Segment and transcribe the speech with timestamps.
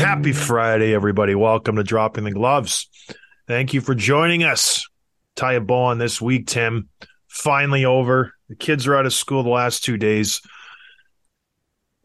[0.00, 1.34] Happy Friday, everybody.
[1.34, 2.88] Welcome to Dropping the Gloves.
[3.46, 4.88] Thank you for joining us.
[5.36, 6.88] Tie a bow on this week, Tim.
[7.28, 8.32] Finally over.
[8.48, 10.40] The kids are out of school the last two days.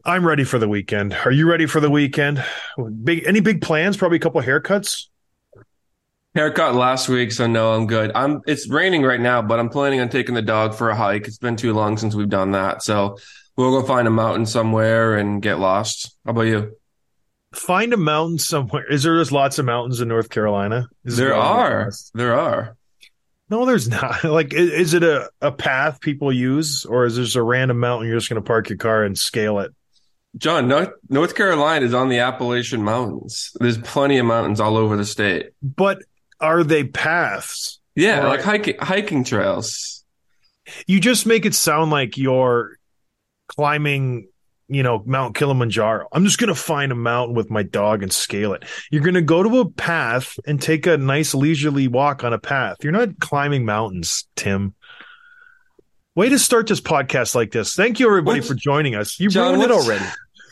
[0.04, 1.14] I'm ready for the weekend.
[1.24, 2.44] Are you ready for the weekend?
[3.02, 3.96] Big any big plans?
[3.96, 5.06] Probably a couple haircuts.
[6.34, 8.12] Haircut last week, so no, I'm good.
[8.14, 8.42] I'm.
[8.46, 11.26] It's raining right now, but I'm planning on taking the dog for a hike.
[11.26, 13.16] It's been too long since we've done that, so
[13.56, 16.14] we'll go find a mountain somewhere and get lost.
[16.26, 16.76] How about you?
[17.56, 18.90] Find a mountain somewhere.
[18.90, 20.88] Is there just lots of mountains in North Carolina?
[21.04, 22.76] Is There are, there are.
[23.48, 24.22] No, there's not.
[24.24, 28.08] Like, i- is it a, a path people use, or is this a random mountain
[28.08, 29.72] you're just going to park your car and scale it?
[30.36, 33.52] John, North, North Carolina is on the Appalachian Mountains.
[33.58, 35.52] There's plenty of mountains all over the state.
[35.62, 36.02] But
[36.40, 37.80] are they paths?
[37.94, 40.04] Yeah, like hiking hiking trails.
[40.86, 42.76] You just make it sound like you're
[43.48, 44.28] climbing,
[44.68, 46.08] you know, Mount Kilimanjaro.
[46.12, 48.64] I'm just going to find a mountain with my dog and scale it.
[48.90, 52.38] You're going to go to a path and take a nice leisurely walk on a
[52.38, 52.78] path.
[52.82, 54.74] You're not climbing mountains, Tim.
[56.14, 57.74] Way to start this podcast like this.
[57.74, 59.20] Thank you, everybody, What's- for joining us.
[59.20, 60.04] You John, ruined it already.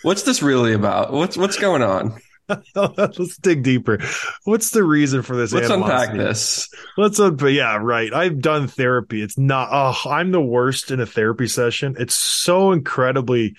[0.03, 1.13] What's this really about?
[1.13, 2.21] What's what's going on?
[2.75, 3.99] Let's dig deeper.
[4.45, 5.51] What's the reason for this?
[5.53, 6.69] Let's unpack this.
[6.99, 7.53] Let's unpack.
[7.53, 8.13] Yeah, right.
[8.13, 9.23] I've done therapy.
[9.23, 9.71] It's not.
[9.73, 11.97] Oh, I'm the worst in a therapy session.
[11.99, 13.57] It's so incredibly.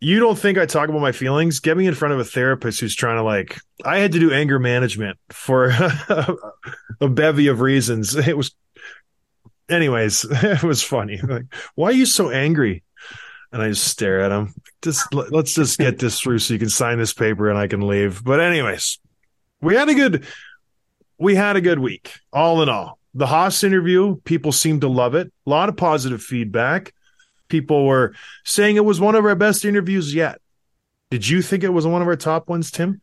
[0.00, 1.60] You don't think I talk about my feelings?
[1.60, 3.58] Get me in front of a therapist who's trying to like.
[3.84, 5.70] I had to do anger management for
[7.00, 8.14] a bevy of reasons.
[8.14, 8.54] It was,
[9.68, 11.18] anyways, it was funny.
[11.22, 11.44] Like,
[11.74, 12.82] why are you so angry?
[13.52, 14.52] And I just stare at him.
[14.82, 17.68] Just let- let's just get this through so you can sign this paper and I
[17.68, 18.22] can leave.
[18.22, 18.98] But anyways,
[19.62, 20.24] we had a good
[21.18, 22.98] we had a good week, all in all.
[23.14, 25.32] The Hoss interview, people seemed to love it.
[25.46, 26.92] A lot of positive feedback.
[27.48, 30.40] People were saying it was one of our best interviews yet.
[31.10, 33.00] Did you think it was one of our top ones, Tim?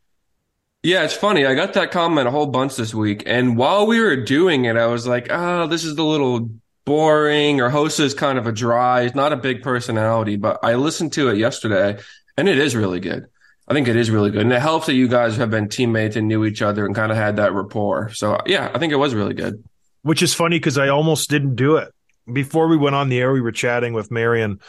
[0.82, 1.46] Yeah, it's funny.
[1.46, 4.76] I got that comment a whole bunch this week, and while we were doing it,
[4.76, 6.50] I was like, "Oh, this is a little
[6.84, 9.04] boring." Or Hoss is kind of a dry.
[9.04, 12.00] He's not a big personality, but I listened to it yesterday,
[12.36, 13.26] and it is really good.
[13.68, 16.16] I think it is really good, and it helps that you guys have been teammates
[16.16, 18.10] and knew each other and kind of had that rapport.
[18.12, 19.62] So yeah, I think it was really good.
[20.02, 21.94] Which is funny because I almost didn't do it.
[22.30, 24.60] Before we went on the air, we were chatting with Marian,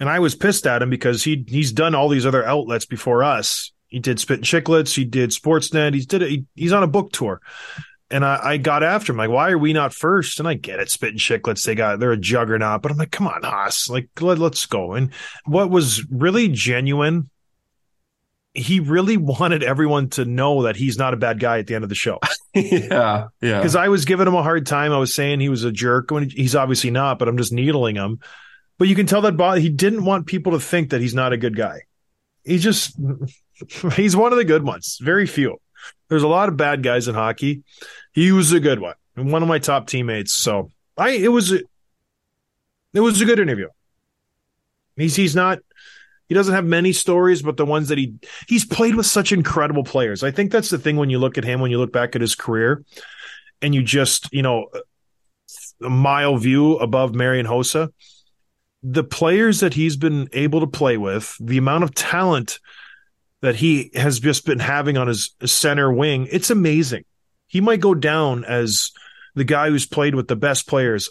[0.00, 3.22] and I was pissed at him because he he's done all these other outlets before
[3.22, 3.72] us.
[3.88, 6.28] He did Spit and Chicklets, he did Sportsnet, he's did it.
[6.28, 7.40] He, he's on a book tour.
[8.10, 10.38] And I, I got after him like, why are we not first?
[10.38, 13.12] And I get it, Spit and Chicklets, they got they're a juggernaut, but I'm like,
[13.12, 14.92] come on, Hoss, like let, let's go.
[14.92, 15.12] And
[15.46, 17.30] what was really genuine,
[18.54, 21.82] he really wanted everyone to know that he's not a bad guy at the end
[21.82, 22.20] of the show
[22.54, 23.58] yeah, yeah.
[23.58, 24.92] because I was giving him a hard time.
[24.92, 27.96] I was saying he was a jerk when he's obviously not, but I'm just needling
[27.96, 28.20] him.
[28.78, 31.32] But you can tell that Bob, he didn't want people to think that he's not
[31.32, 31.82] a good guy.
[32.44, 32.96] He just
[33.96, 34.98] he's one of the good ones.
[35.02, 35.58] Very few.
[36.08, 37.62] There's a lot of bad guys in hockey.
[38.12, 40.32] He was a good one, and one of my top teammates.
[40.32, 41.60] So I it was a,
[42.92, 43.68] it was a good interview.
[44.96, 45.58] He's he's not
[46.28, 48.14] he doesn't have many stories, but the ones that he
[48.48, 50.22] he's played with such incredible players.
[50.22, 52.20] I think that's the thing when you look at him, when you look back at
[52.20, 52.84] his career,
[53.60, 54.68] and you just you know
[55.82, 57.92] a mile view above Marian Hossa,
[58.82, 62.58] the players that he's been able to play with, the amount of talent
[63.42, 67.04] that he has just been having on his center wing, it's amazing.
[67.46, 68.90] He might go down as
[69.34, 71.10] the guy who's played with the best players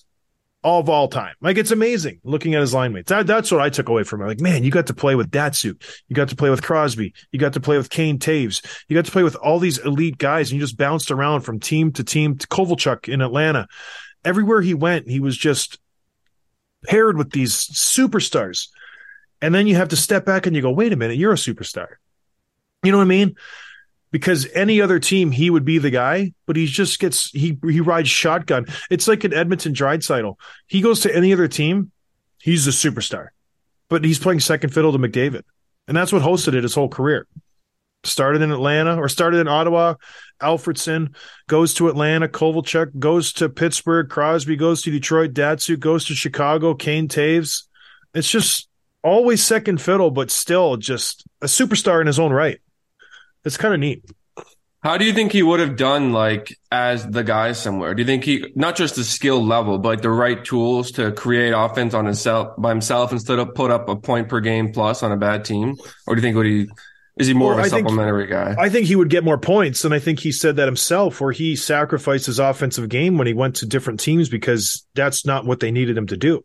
[0.64, 1.36] of all time.
[1.42, 3.10] Like it's amazing looking at his line mates.
[3.10, 4.26] That, that's what I took away from it.
[4.26, 5.82] Like, man, you got to play with Datsyuk.
[6.08, 7.14] You got to play with Crosby.
[7.32, 8.66] You got to play with Kane Toews.
[8.88, 11.60] You got to play with all these elite guys and you just bounced around from
[11.60, 13.68] team to team to Kovalchuk in Atlanta.
[14.26, 15.80] Everywhere he went, he was just
[16.86, 18.68] paired with these superstars.
[19.42, 21.36] And then you have to step back and you go, wait a minute, you're a
[21.36, 21.88] superstar.
[22.84, 23.36] You know what I mean?
[24.14, 27.82] Because any other team, he would be the guy, but he just gets he he
[27.82, 28.68] rides shotgun.
[28.92, 30.36] It's like an Edmonton Draisaitl.
[30.68, 31.92] He goes to any other team,
[32.40, 33.30] he's a superstar,
[33.90, 35.42] but he's playing second fiddle to McDavid,
[35.88, 37.26] and that's what hosted it his whole career.
[38.04, 39.96] Started in Atlanta or started in Ottawa.
[40.42, 41.16] Alfredsson
[41.48, 42.28] goes to Atlanta.
[42.28, 44.10] Kovalchuk goes to Pittsburgh.
[44.10, 45.34] Crosby goes to Detroit.
[45.34, 46.76] Datsyuk goes to Chicago.
[46.76, 47.64] Kane Toews.
[48.14, 48.68] It's just
[49.04, 52.60] always second fiddle, but still just a superstar in his own right.
[53.46, 54.04] It's kind of neat.
[54.82, 57.94] How do you think he would have done like as the guy somewhere?
[57.94, 61.12] Do you think he not just the skill level, but like the right tools to
[61.14, 65.02] create offense on himself by himself instead of put up a point per game plus
[65.02, 65.76] on a bad team?
[66.06, 66.68] Or do you think would he
[67.18, 68.56] is he more Well, of a I think- supplementary guy?
[68.60, 71.32] I think he would get more points, and I think he said that himself, where
[71.32, 75.60] he sacrificed his offensive game when he went to different teams because that's not what
[75.62, 76.44] they needed him to do.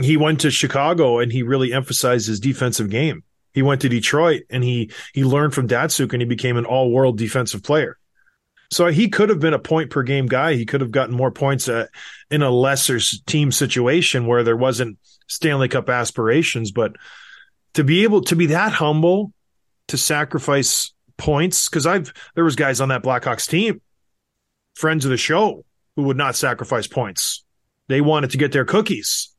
[0.00, 3.22] He went to Chicago and he really emphasized his defensive game.
[3.54, 6.90] He went to Detroit and he he learned from Datsyuk and he became an all
[6.90, 7.98] world defensive player.
[8.70, 10.54] So he could have been a point per game guy.
[10.54, 11.86] He could have gotten more points uh,
[12.30, 14.98] in a lesser team situation where there wasn't
[15.28, 16.72] Stanley Cup aspirations.
[16.72, 16.96] But
[17.74, 19.32] to be able to be that humble,
[19.88, 23.80] to sacrifice points, because I've there was guys on that Blackhawks team,
[24.74, 25.64] friends of the show,
[25.94, 27.44] who would not sacrifice points.
[27.88, 29.33] They wanted to get their cookies.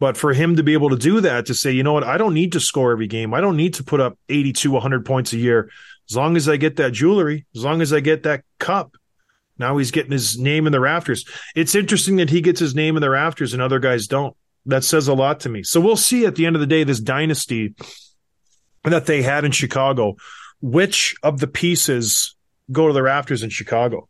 [0.00, 2.18] But for him to be able to do that, to say, you know what, I
[2.18, 3.34] don't need to score every game.
[3.34, 5.70] I don't need to put up 82, 100 points a year.
[6.08, 8.96] As long as I get that jewelry, as long as I get that cup.
[9.58, 11.24] Now he's getting his name in the rafters.
[11.56, 14.36] It's interesting that he gets his name in the rafters and other guys don't.
[14.66, 15.62] That says a lot to me.
[15.62, 17.74] So we'll see at the end of the day, this dynasty
[18.84, 20.16] that they had in Chicago,
[20.60, 22.36] which of the pieces
[22.70, 24.08] go to the rafters in Chicago?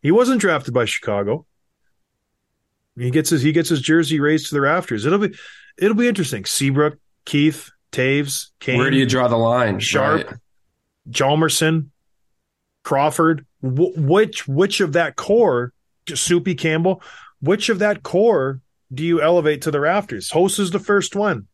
[0.00, 1.44] He wasn't drafted by Chicago.
[2.98, 5.06] He gets his he gets his jersey raised to the rafters.
[5.06, 5.34] It'll be
[5.78, 6.44] it'll be interesting.
[6.44, 9.78] Seabrook, Keith, Toews, Kane, Where do you draw the line?
[9.80, 10.26] Sharp.
[10.26, 10.36] Right.
[11.10, 11.88] Hjalmarsson,
[12.84, 13.46] Crawford.
[13.60, 15.72] Wh- which which of that core,
[16.08, 17.02] Soupy Campbell,
[17.40, 18.60] which of that core
[18.92, 20.30] do you elevate to the rafters?
[20.30, 21.46] Hoss is the first one.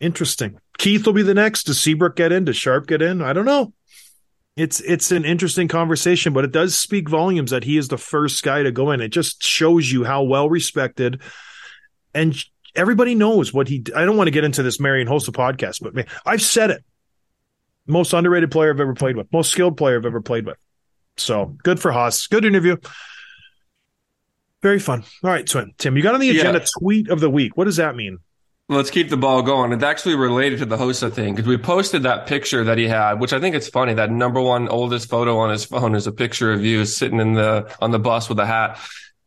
[0.00, 0.58] Interesting.
[0.78, 1.64] Keith will be the next.
[1.64, 2.44] Does Seabrook get in?
[2.44, 3.22] Does Sharp get in?
[3.22, 3.72] I don't know.
[4.56, 8.42] It's it's an interesting conversation, but it does speak volumes that he is the first
[8.42, 9.00] guy to go in.
[9.00, 11.22] It just shows you how well respected
[12.14, 12.36] and
[12.74, 15.94] everybody knows what he I don't want to get into this Marian Hossa podcast, but
[15.94, 16.84] man, I've said it.
[17.86, 20.58] Most underrated player I've ever played with, most skilled player I've ever played with.
[21.16, 22.26] So good for Hoss.
[22.26, 22.76] Good interview.
[24.62, 25.02] Very fun.
[25.24, 25.72] All right, Twin.
[25.78, 26.66] Tim, you got on the agenda Yeah.
[26.78, 27.56] tweet of the week.
[27.56, 28.18] What does that mean?
[28.72, 29.72] Let's keep the ball going.
[29.72, 33.20] It's actually related to the Hossa thing because we posted that picture that he had,
[33.20, 33.94] which I think it's funny.
[33.94, 37.34] That number one oldest photo on his phone is a picture of you sitting in
[37.34, 38.78] the on the bus with a hat.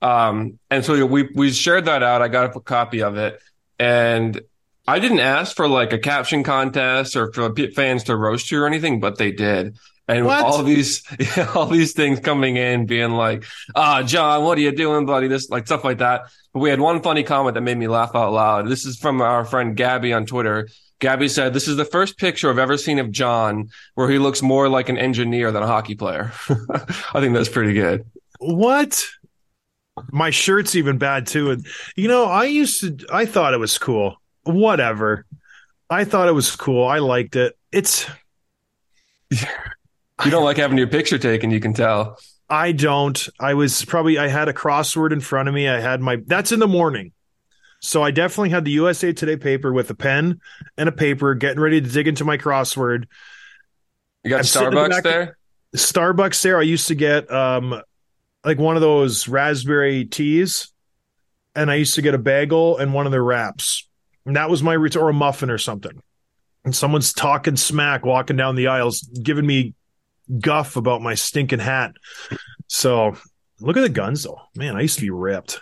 [0.01, 2.21] Um, and so we we shared that out.
[2.21, 3.39] I got a copy of it,
[3.79, 4.39] and
[4.87, 8.67] I didn't ask for like a caption contest or for fans to roast you or
[8.67, 9.77] anything, but they did.
[10.07, 10.43] And What?
[10.43, 11.03] all these,
[11.55, 13.43] all these things coming in, being like,
[13.75, 16.25] "Ah, John, what are you doing, buddy?" This, like, stuff like that.
[16.53, 18.67] But we had one funny comment that made me laugh out loud.
[18.69, 20.69] This is from our friend Gabby on Twitter.
[20.99, 24.41] Gabby said, "This is the first picture I've ever seen of John where he looks
[24.41, 28.05] more like an engineer than a hockey player." I think that's pretty good.
[28.39, 29.03] What?
[30.11, 31.51] My shirt's even bad too.
[31.51, 34.21] And you know, I used to I thought it was cool.
[34.43, 35.25] Whatever.
[35.89, 36.85] I thought it was cool.
[36.85, 37.57] I liked it.
[37.71, 38.05] It's
[40.23, 42.17] You don't like having your picture taken, you can tell.
[42.49, 43.27] I don't.
[43.39, 45.67] I was probably I had a crossword in front of me.
[45.67, 47.11] I had my that's in the morning.
[47.81, 50.39] So I definitely had the USA Today paper with a pen
[50.77, 53.05] and a paper, getting ready to dig into my crossword.
[54.23, 55.37] You got I'm the Starbucks back- there.
[55.75, 57.81] Starbucks there, I used to get um
[58.43, 60.71] like one of those raspberry teas,
[61.55, 63.87] and I used to get a bagel and one of their wraps.
[64.25, 66.01] And that was my or a muffin or something.
[66.63, 69.73] And someone's talking smack walking down the aisles, giving me
[70.39, 71.93] guff about my stinking hat.
[72.67, 73.15] So
[73.59, 74.41] look at the guns though.
[74.55, 75.61] Man, I used to be ripped.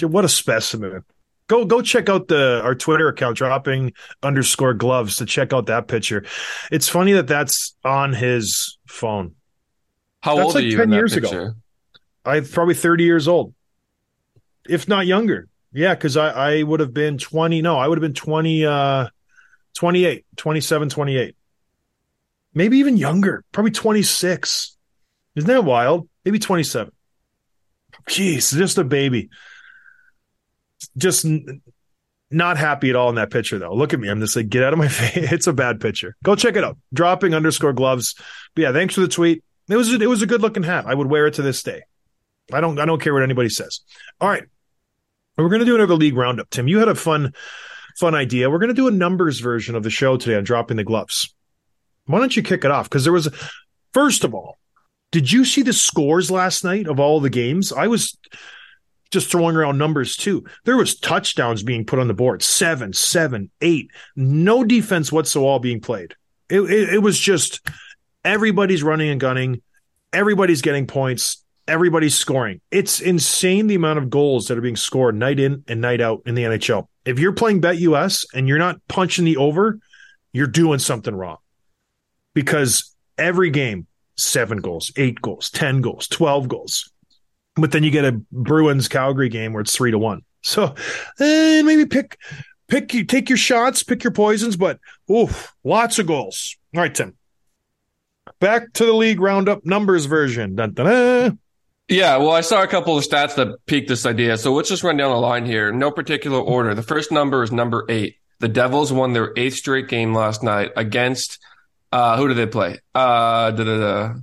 [0.00, 1.04] What a specimen.
[1.48, 5.86] Go go check out the our Twitter account, dropping underscore gloves to check out that
[5.86, 6.24] picture.
[6.72, 9.36] It's funny that that's on his phone.
[10.22, 11.52] How That's old like are you 10 in that years ago.
[12.24, 13.54] I'm probably 30 years old,
[14.68, 15.46] if not younger.
[15.72, 17.62] Yeah, because I, I would have been 20.
[17.62, 19.08] No, I would have been 20, uh,
[19.74, 21.35] 28, 27, 28.
[22.56, 24.76] Maybe even younger, probably 26.
[25.36, 26.08] Isn't that wild?
[26.24, 26.90] Maybe 27.
[28.08, 29.28] Jeez, just a baby.
[30.96, 31.60] Just n-
[32.30, 33.74] not happy at all in that picture, though.
[33.74, 34.08] Look at me.
[34.08, 35.30] I'm just like, get out of my face.
[35.30, 36.16] It's a bad picture.
[36.24, 36.78] Go check it out.
[36.94, 38.14] Dropping underscore gloves.
[38.54, 39.44] But yeah, thanks for the tweet.
[39.68, 40.86] It was it was a good looking hat.
[40.86, 41.82] I would wear it to this day.
[42.52, 43.80] I don't I don't care what anybody says.
[44.18, 44.44] All right.
[45.36, 46.48] We're gonna do another league roundup.
[46.48, 47.34] Tim, you had a fun
[47.98, 48.48] fun idea.
[48.48, 51.34] We're gonna do a numbers version of the show today on dropping the gloves.
[52.06, 52.88] Why don't you kick it off?
[52.88, 53.28] Because there was
[53.92, 54.58] first of all,
[55.12, 57.72] did you see the scores last night of all the games?
[57.72, 58.16] I was
[59.10, 60.44] just throwing around numbers too.
[60.64, 63.90] There was touchdowns being put on the board, seven, seven, eight.
[64.14, 66.14] No defense whatsoever being played.
[66.48, 67.66] It, it, it was just
[68.24, 69.62] everybody's running and gunning,
[70.12, 72.60] everybody's getting points, everybody's scoring.
[72.70, 76.22] It's insane the amount of goals that are being scored night in and night out
[76.26, 76.88] in the NHL.
[77.04, 79.78] If you're playing Bet US and you're not punching the over,
[80.32, 81.38] you're doing something wrong
[82.36, 83.86] because every game,
[84.18, 86.92] seven goals, eight goals, 10 goals, 12 goals.
[87.54, 90.22] But then you get a Bruins Calgary game where it's three to one.
[90.42, 90.74] So
[91.18, 92.18] eh, maybe pick,
[92.68, 94.78] pick, you take your shots, pick your poisons, but
[95.10, 96.56] oof, lots of goals.
[96.72, 97.16] All right, Tim.
[98.38, 100.54] Back to the league roundup numbers version.
[100.54, 101.38] Dun, dun, dun.
[101.88, 104.36] Yeah, well, I saw a couple of stats that piqued this idea.
[104.36, 105.72] So let's just run down the line here.
[105.72, 106.74] No particular order.
[106.74, 108.16] The first number is number eight.
[108.38, 111.40] The Devils won their eighth straight game last night against
[111.92, 112.78] uh who did they play?
[112.94, 114.14] Uh da, da, da.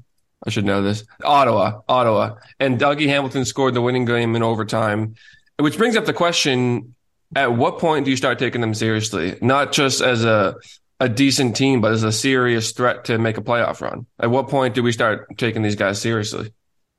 [0.46, 1.05] I should know this.
[1.24, 2.36] Ottawa, Ottawa.
[2.60, 5.15] And Dougie Hamilton scored the winning game in overtime,
[5.58, 6.96] which brings up the question
[7.36, 9.38] at what point do you start taking them seriously?
[9.41, 10.55] Not just as a
[11.00, 14.05] a decent team, but as a serious threat to make a playoff run.
[14.20, 16.53] At what point do we start taking these guys seriously?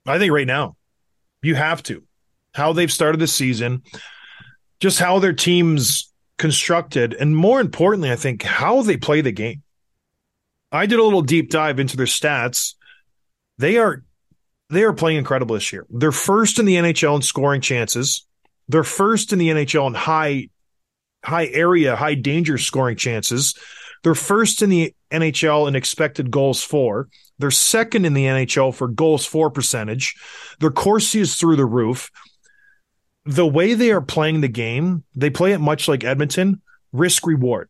[0.05, 0.75] I think right now
[1.41, 2.03] you have to.
[2.53, 3.81] How they've started the season,
[4.79, 9.63] just how their team's constructed, and more importantly, I think how they play the game.
[10.75, 12.75] I did a little deep dive into their stats.
[13.57, 14.03] They are
[14.69, 15.85] they are playing incredible this year.
[15.89, 18.25] They're first in the NHL in scoring chances.
[18.67, 20.49] They're first in the NHL in high
[21.23, 23.55] high area, high danger scoring chances.
[24.03, 27.07] They're first in the NHL in expected goals for.
[27.39, 30.15] They're second in the NHL for goals for percentage.
[30.59, 32.11] Their Corsi is through the roof.
[33.25, 37.69] The way they are playing the game, they play it much like Edmonton, risk reward.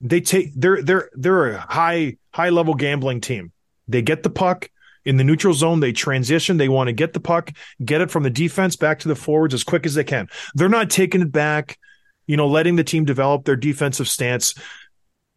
[0.00, 3.52] They take they're they're they're a high high level gambling team.
[3.88, 4.70] They get the puck
[5.04, 7.50] in the neutral zone, they transition, they want to get the puck,
[7.84, 10.28] get it from the defense back to the forwards as quick as they can.
[10.54, 11.78] They're not taking it back,
[12.26, 14.54] you know, letting the team develop their defensive stance.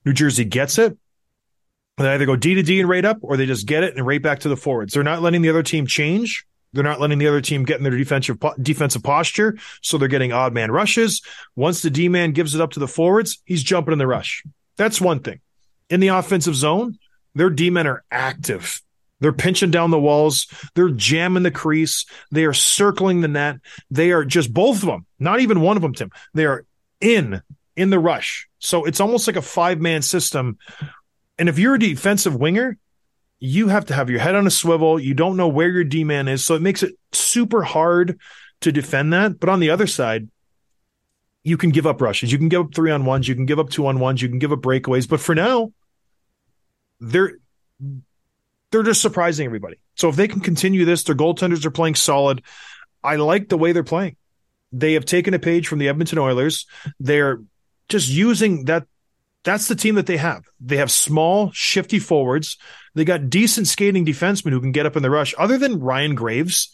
[0.06, 0.98] New Jersey gets it.
[1.98, 4.06] They either go D to D and rate up, or they just get it and
[4.06, 4.94] rate back to the forwards.
[4.94, 6.46] They're not letting the other team change.
[6.78, 10.32] They're not letting the other team get in their defensive defensive posture, so they're getting
[10.32, 11.24] odd man rushes.
[11.56, 14.44] Once the D man gives it up to the forwards, he's jumping in the rush.
[14.76, 15.40] That's one thing.
[15.90, 17.00] In the offensive zone,
[17.34, 18.80] their D men are active.
[19.22, 20.46] They're pinching down the walls.
[20.76, 22.06] They're jamming the crease.
[22.32, 23.56] They are circling the net.
[23.90, 26.12] They are just both of them, not even one of them, Tim.
[26.36, 26.64] They are
[27.02, 27.42] in
[27.76, 28.48] in the rush.
[28.60, 30.60] So it's almost like a five man system.
[31.40, 32.78] And if you're a defensive winger,
[33.40, 35.00] you have to have your head on a swivel.
[35.00, 36.46] You don't know where your D man is.
[36.46, 38.20] So it makes it super hard
[38.62, 39.40] to defend that.
[39.40, 40.30] But on the other side,
[41.44, 42.32] you can give up rushes.
[42.32, 43.28] You can give up three on ones.
[43.28, 44.22] You can give up two on ones.
[44.22, 45.08] You can give up breakaways.
[45.08, 45.72] But for now,
[47.00, 47.34] they're
[48.72, 49.78] they're just surprising everybody.
[49.96, 52.44] So if they can continue this, their goaltenders are playing solid.
[53.04, 54.18] I like the way they're playing.
[54.74, 56.66] They have taken a page from the Edmonton Oilers.
[57.00, 57.42] They're
[57.88, 58.86] just using that.
[59.48, 60.44] That's the team that they have.
[60.60, 62.58] They have small, shifty forwards.
[62.96, 65.34] They got decent skating defensemen who can get up in the rush.
[65.38, 66.70] Other than Ryan Graves,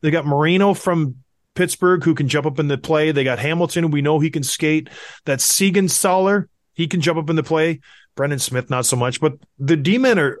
[0.00, 1.16] they got Marino from
[1.54, 3.12] Pittsburgh who can jump up in the play.
[3.12, 3.90] They got Hamilton.
[3.90, 4.88] We know he can skate.
[5.26, 7.80] That Siegenthaler, he can jump up in the play.
[8.14, 9.20] Brendan Smith, not so much.
[9.20, 10.38] But the D men are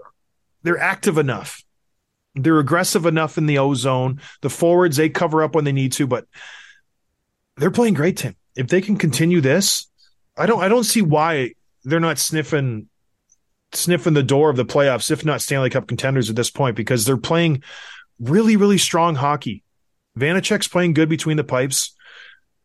[0.62, 1.62] they're active enough.
[2.34, 4.22] They're aggressive enough in the O zone.
[4.40, 6.24] The forwards, they cover up when they need to, but
[7.58, 8.36] they're playing great, Tim.
[8.56, 9.86] If they can continue this,
[10.34, 11.52] I don't I don't see why
[11.84, 12.88] they're not sniffing
[13.72, 17.04] sniffing the door of the playoffs, if not Stanley Cup contenders at this point, because
[17.04, 17.62] they're playing
[18.20, 19.62] really, really strong hockey.
[20.18, 21.94] Vanecek's playing good between the pipes,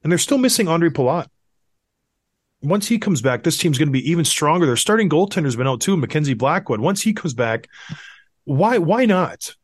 [0.04, 1.28] and they're still missing Andre Palat.
[2.62, 4.66] Once he comes back, this team's going to be even stronger.
[4.66, 6.82] Their starting goaltender's been out too, Mackenzie Blackwood.
[6.82, 7.68] Once he comes back,
[8.44, 9.56] why why not?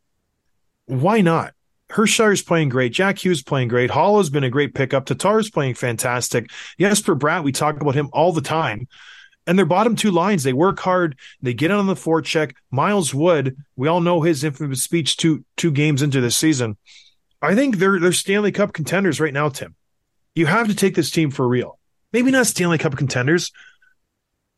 [0.85, 1.53] Why not?
[1.91, 2.93] Hischier's playing great.
[2.93, 3.91] Jack Hughes playing great.
[3.91, 5.05] Haula's been a great pickup.
[5.05, 6.49] Tatar's playing fantastic.
[6.79, 8.87] Jesper Bratt, we talk about him all the time.
[9.47, 11.17] And their bottom two lines, they work hard.
[11.41, 12.55] They get on the forecheck.
[12.71, 16.77] Miles Wood, we all know his infamous speech two two games into this season.
[17.41, 19.75] I think they're they're Stanley Cup contenders right now, Tim.
[20.33, 21.77] You have to take this team for real.
[22.11, 23.51] Maybe not Stanley Cup contenders,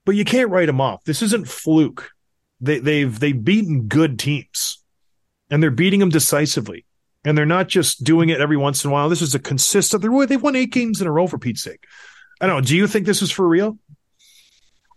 [0.05, 1.03] but you can't write them off.
[1.03, 2.11] This isn't fluke.
[2.61, 4.81] They, they've they've beaten good teams,
[5.49, 6.85] and they're beating them decisively.
[7.27, 9.09] and they're not just doing it every once in a while.
[9.09, 10.01] This is a consistent.
[10.01, 11.83] They're, they've won eight games in a row for Pete's sake.
[12.39, 12.61] I don't know.
[12.61, 13.77] Do you think this is for real?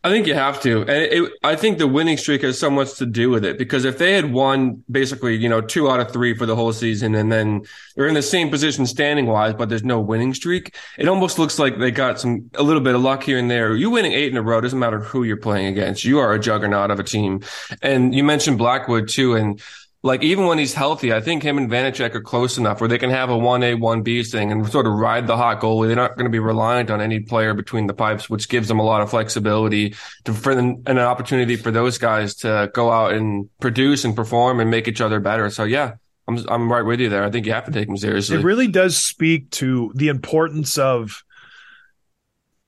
[0.03, 2.95] I think you have to, and it, I think the winning streak has so much
[2.97, 3.59] to do with it.
[3.59, 6.73] Because if they had won basically, you know, two out of three for the whole
[6.73, 7.63] season, and then
[7.95, 11.59] they're in the same position standing wise, but there's no winning streak, it almost looks
[11.59, 13.77] like they got some a little bit of luck here and there.
[13.77, 16.03] You winning eight in a row doesn't matter who you're playing against.
[16.03, 17.43] You are a juggernaut of a team,
[17.83, 19.61] and you mentioned Blackwood too, and
[20.03, 22.97] like even when he's healthy, I think him and Vanecek are close enough where they
[22.97, 25.89] can have a one A one B thing and sort of ride the hot goalie.
[25.89, 28.79] They're not going to be reliant on any player between the pipes, which gives them
[28.79, 33.51] a lot of flexibility to for an opportunity for those guys to go out and
[33.61, 35.51] produce and perform and make each other better.
[35.51, 37.23] So yeah, I'm I'm right with you there.
[37.23, 38.39] I think you have to take them seriously.
[38.39, 41.25] It really does speak to the importance of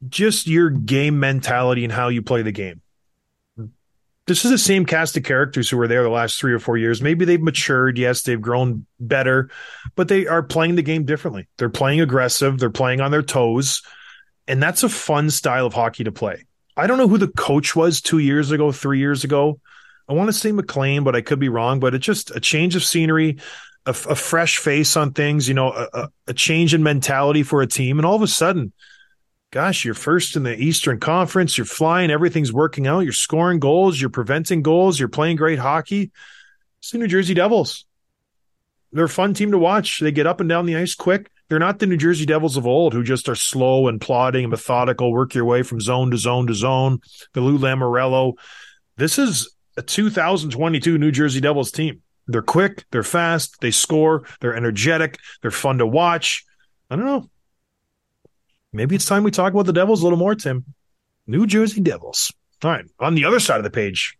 [0.07, 2.82] just your game mentality and how you play the game.
[4.33, 6.79] This is the same cast of characters who were there the last three or four
[6.79, 7.03] years.
[7.03, 7.99] Maybe they've matured.
[7.99, 9.51] Yes, they've grown better,
[9.95, 11.49] but they are playing the game differently.
[11.59, 12.59] They're playing aggressive.
[12.59, 13.83] They're playing on their toes.
[14.49, 16.47] And that's a fun style of hockey to play.
[16.79, 19.61] I don't know who the coach was two years ago, three years ago.
[20.09, 21.79] I want to say McLean, but I could be wrong.
[21.79, 23.37] But it's just a change of scenery,
[23.85, 27.67] a, a fresh face on things, you know, a, a change in mentality for a
[27.67, 27.99] team.
[27.99, 28.73] And all of a sudden,
[29.53, 31.57] gosh, you're first in the Eastern Conference.
[31.57, 32.11] You're flying.
[32.11, 33.01] Everything's working out.
[33.01, 34.01] You're scoring goals.
[34.01, 34.99] You're preventing goals.
[34.99, 36.11] You're playing great hockey.
[36.81, 37.85] It's the New Jersey Devils.
[38.93, 40.01] They're a fun team to watch.
[40.01, 41.31] They get up and down the ice quick.
[41.49, 44.51] They're not the New Jersey Devils of old who just are slow and plodding and
[44.51, 47.01] methodical, work your way from zone to zone to zone.
[47.35, 48.35] The Lou Lamoriello.
[48.97, 52.01] This is a 2022 New Jersey Devils team.
[52.27, 56.45] They're quick, they're fast, they score, they're energetic, they're fun to watch.
[56.89, 57.31] I don't know.
[58.73, 60.65] Maybe it's time we talk about the Devils a little more, Tim.
[61.27, 62.33] New Jersey Devils.
[62.65, 62.85] All right.
[63.01, 64.17] On the other side of the page,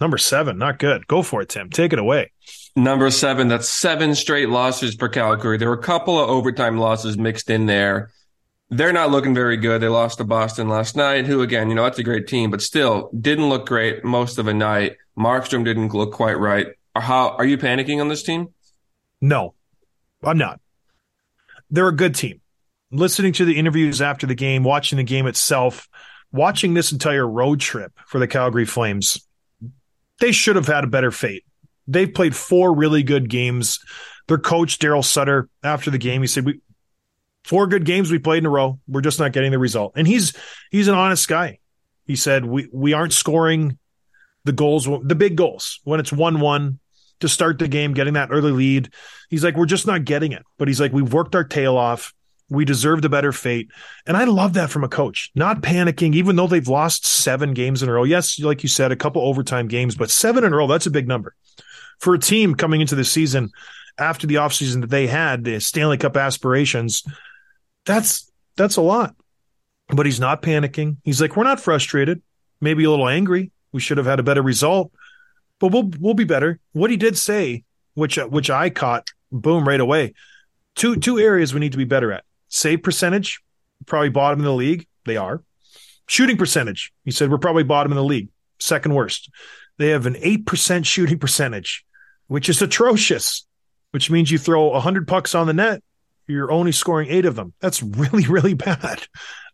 [0.00, 1.06] number seven, not good.
[1.06, 1.70] Go for it, Tim.
[1.70, 2.32] Take it away.
[2.76, 5.58] Number seven, that's seven straight losses for Calgary.
[5.58, 8.10] There were a couple of overtime losses mixed in there.
[8.70, 9.80] They're not looking very good.
[9.80, 12.60] They lost to Boston last night, who again, you know, that's a great team, but
[12.60, 14.96] still didn't look great most of the night.
[15.18, 16.68] Markstrom didn't look quite right.
[16.94, 18.48] Are, How are you panicking on this team?
[19.20, 19.54] No,
[20.22, 20.60] I'm not.
[21.70, 22.40] They're a good team.
[22.90, 25.88] Listening to the interviews after the game, watching the game itself,
[26.32, 29.26] watching this entire road trip for the Calgary Flames,
[30.20, 31.44] they should have had a better fate.
[31.86, 33.80] They've played four really good games.
[34.26, 36.60] Their coach, Daryl Sutter, after the game, he said, We
[37.44, 38.78] four good games we played in a row.
[38.86, 39.92] We're just not getting the result.
[39.96, 40.36] And he's
[40.70, 41.58] he's an honest guy.
[42.06, 43.78] He said, We we aren't scoring
[44.44, 46.78] the goals, the big goals, when it's one one
[47.20, 48.90] to start the game, getting that early lead.
[49.30, 50.42] He's like, We're just not getting it.
[50.58, 52.12] But he's like, We've worked our tail off.
[52.50, 53.70] We deserved a better fate.
[54.06, 57.82] And I love that from a coach, not panicking, even though they've lost seven games
[57.82, 58.04] in a row.
[58.04, 60.90] Yes, like you said, a couple overtime games, but seven in a row, that's a
[60.90, 61.34] big number.
[61.98, 63.50] For a team coming into the season
[63.98, 67.02] after the offseason that they had, the Stanley Cup aspirations,
[67.84, 69.14] that's that's a lot.
[69.88, 70.98] But he's not panicking.
[71.04, 72.22] He's like, we're not frustrated,
[72.60, 73.50] maybe a little angry.
[73.72, 74.92] We should have had a better result,
[75.58, 76.60] but we'll we'll be better.
[76.72, 80.14] What he did say, which which I caught, boom, right away.
[80.76, 83.40] Two two areas we need to be better at save percentage,
[83.86, 84.86] probably bottom in the league.
[85.04, 85.42] They are.
[86.06, 86.92] Shooting percentage.
[87.04, 89.30] He said we're probably bottom in the league, second worst.
[89.76, 91.84] They have an 8% shooting percentage,
[92.26, 93.46] which is atrocious,
[93.90, 95.82] which means you throw 100 pucks on the net,
[96.28, 97.54] you're only scoring eight of them.
[97.60, 99.06] That's really, really bad.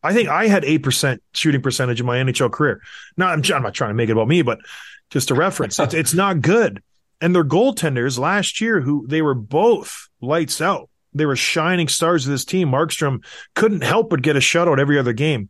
[0.02, 2.83] I think I had 8% shooting percentage in my NHL career.
[3.16, 4.59] Now, I'm, I'm not trying to make it about me, but
[5.11, 5.78] just a reference.
[5.78, 6.83] it's, it's not good.
[7.20, 12.27] And their goaltenders last year, who they were both lights out they were shining stars
[12.27, 12.68] of this team.
[12.68, 13.24] Markstrom
[13.55, 15.48] couldn't help but get a shutout every other game.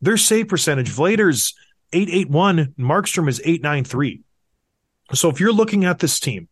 [0.00, 1.54] Their save percentage, Vladar's
[1.92, 4.22] 881, Markstrom is 893.
[5.12, 6.48] So if you're looking at this team,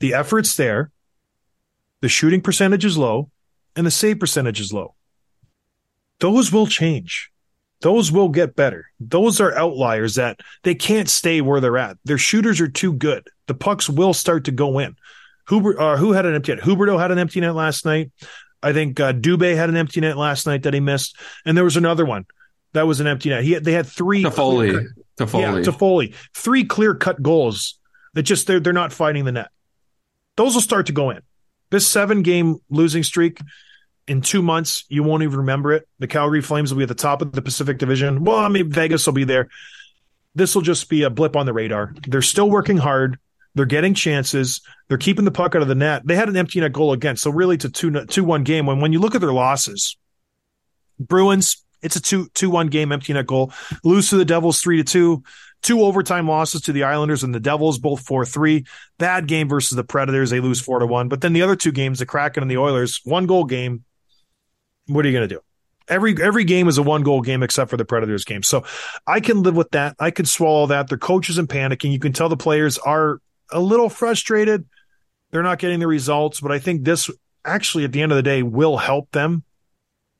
[0.00, 0.90] the effort's there,
[2.00, 3.30] the shooting percentage is low,
[3.76, 4.94] and the save percentage is low.
[6.18, 7.30] Those will change.
[7.80, 8.86] Those will get better.
[9.00, 11.96] Those are outliers that they can't stay where they're at.
[12.04, 13.26] Their shooters are too good.
[13.46, 14.96] The pucks will start to go in.
[15.48, 16.64] Huber, uh, who had an empty net?
[16.64, 18.12] Huberdeau had an empty net last night.
[18.62, 21.64] I think uh, Dubé had an empty net last night that he missed, and there
[21.64, 22.26] was another one
[22.72, 23.42] that was an empty net.
[23.42, 24.22] He had, they had three.
[24.22, 27.78] Toffoli, Toffoli, yeah, Toffoli, three clear cut goals
[28.14, 29.50] that just they're they're not fighting the net.
[30.36, 31.20] Those will start to go in.
[31.70, 33.38] This seven game losing streak
[34.06, 35.88] in two months, you won't even remember it.
[35.98, 38.24] The Calgary Flames will be at the top of the Pacific Division.
[38.24, 39.48] Well, I mean Vegas will be there.
[40.34, 41.94] This will just be a blip on the radar.
[42.06, 43.18] They're still working hard.
[43.54, 44.62] They're getting chances.
[44.88, 46.06] They're keeping the puck out of the net.
[46.06, 47.16] They had an empty net goal again.
[47.16, 48.66] So really it's a 2 2 1 game.
[48.66, 49.96] When, when you look at their losses,
[50.98, 53.52] Bruins, it's a 2 2 1 game, empty net goal.
[53.84, 55.22] Lose to the Devils 3 to 2.
[55.62, 58.64] Two overtime losses to the Islanders and the Devils, both 4 3.
[58.98, 60.30] Bad game versus the Predators.
[60.30, 61.08] They lose 4 to 1.
[61.08, 63.84] But then the other two games, the Kraken and the Oilers, one goal game.
[64.86, 65.40] What are you going to do?
[65.88, 68.42] Every every game is a one goal game except for the Predators game.
[68.42, 68.64] So
[69.06, 69.96] I can live with that.
[69.98, 70.88] I can swallow that.
[70.88, 71.92] Their coach isn't panicking.
[71.92, 73.20] You can tell the players are
[73.52, 74.66] a little frustrated.
[75.30, 77.10] They're not getting the results, but I think this
[77.44, 79.44] actually at the end of the day will help them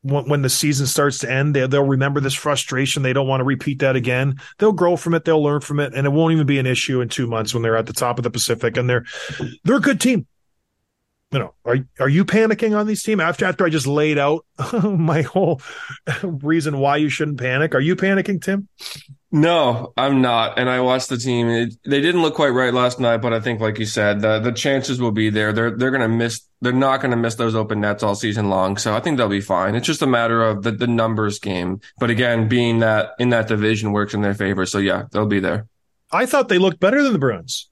[0.03, 1.55] when, when the season starts to end.
[1.55, 3.03] They, they'll remember this frustration.
[3.03, 4.37] They don't want to repeat that again.
[4.59, 5.25] They'll grow from it.
[5.25, 7.63] They'll learn from it, and it won't even be an issue in two months when
[7.63, 9.05] they're at the top of the Pacific and they're
[9.65, 10.27] they're a good team.
[11.33, 14.45] You know, are are you panicking on these team after after I just laid out
[14.83, 15.63] my whole
[16.23, 17.75] reason why you shouldn't panic?
[17.75, 18.69] Are you panicking, Tim?
[19.35, 20.59] No, I'm not.
[20.59, 21.49] And I watched the team.
[21.49, 24.41] It, they didn't look quite right last night, but I think, like you said, the
[24.41, 25.55] the chances will be there.
[25.55, 26.43] They're they're gonna miss.
[26.61, 28.77] They're not gonna miss those open nets all season long.
[28.77, 29.75] So I think they'll be fine.
[29.75, 31.81] It's just a matter of the the numbers game.
[31.99, 34.67] But again, being that in that division works in their favor.
[34.67, 35.67] So yeah, they'll be there.
[36.13, 37.71] I thought they looked better than the Bruins.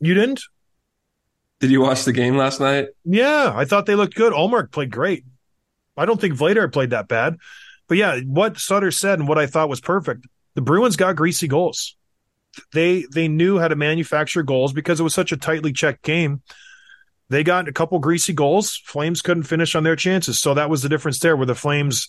[0.00, 0.42] You didn't?
[1.60, 2.88] Did you watch the game last night?
[3.04, 4.32] Yeah, I thought they looked good.
[4.32, 5.24] Ullmark played great.
[5.96, 7.36] I don't think Vladar played that bad.
[7.88, 10.26] But yeah, what Sutter said and what I thought was perfect.
[10.54, 11.96] The Bruins got greasy goals.
[12.72, 16.42] They they knew how to manufacture goals because it was such a tightly checked game.
[17.28, 18.80] They got a couple greasy goals.
[18.84, 21.36] Flames couldn't finish on their chances, so that was the difference there.
[21.36, 22.08] Where the Flames,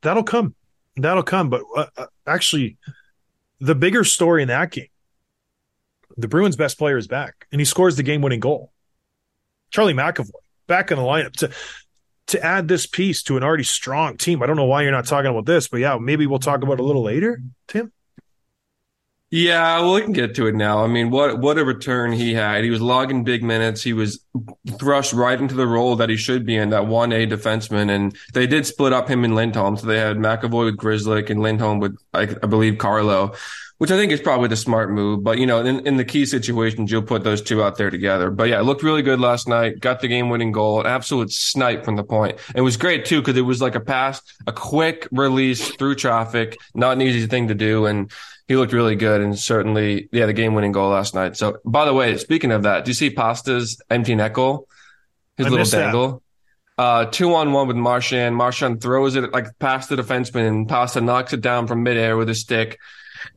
[0.00, 0.54] that'll come,
[0.96, 1.50] that'll come.
[1.50, 2.78] But uh, uh, actually,
[3.60, 4.86] the bigger story in that game,
[6.16, 8.72] the Bruins' best player is back, and he scores the game-winning goal.
[9.70, 10.30] Charlie McAvoy
[10.66, 11.50] back in the lineup to
[12.28, 14.42] to add this piece to an already strong team.
[14.42, 16.74] I don't know why you're not talking about this, but yeah, maybe we'll talk about
[16.74, 17.92] it a little later, Tim.
[19.34, 20.84] Yeah, well, we can get to it now.
[20.84, 22.64] I mean, what what a return he had.
[22.64, 23.82] He was logging big minutes.
[23.82, 24.22] He was
[24.78, 27.90] thrust right into the role that he should be in, that one A defenseman.
[27.90, 29.78] And they did split up him and Lindholm.
[29.78, 33.32] So they had McAvoy with Grzelcyk and Lindholm with, I, I believe, Carlo,
[33.82, 35.24] which I think is probably the smart move.
[35.24, 38.30] But, you know, in, in the key situations, you'll put those two out there together.
[38.30, 39.80] But yeah, it looked really good last night.
[39.80, 42.38] Got the game winning goal, an absolute snipe from the point.
[42.54, 46.60] It was great too, because it was like a pass, a quick release through traffic,
[46.76, 47.86] not an easy thing to do.
[47.86, 48.08] And,
[48.46, 51.36] he looked really good and certainly, yeah, the game winning goal last night.
[51.36, 54.68] So, by the way, speaking of that, do you see Pasta's empty net goal?
[55.36, 55.84] His I little missed that.
[55.84, 56.22] dangle?
[56.76, 58.36] Uh, two on one with Marchand.
[58.36, 62.28] Marchand throws it like past the defenseman and Pasta knocks it down from midair with
[62.28, 62.78] a stick.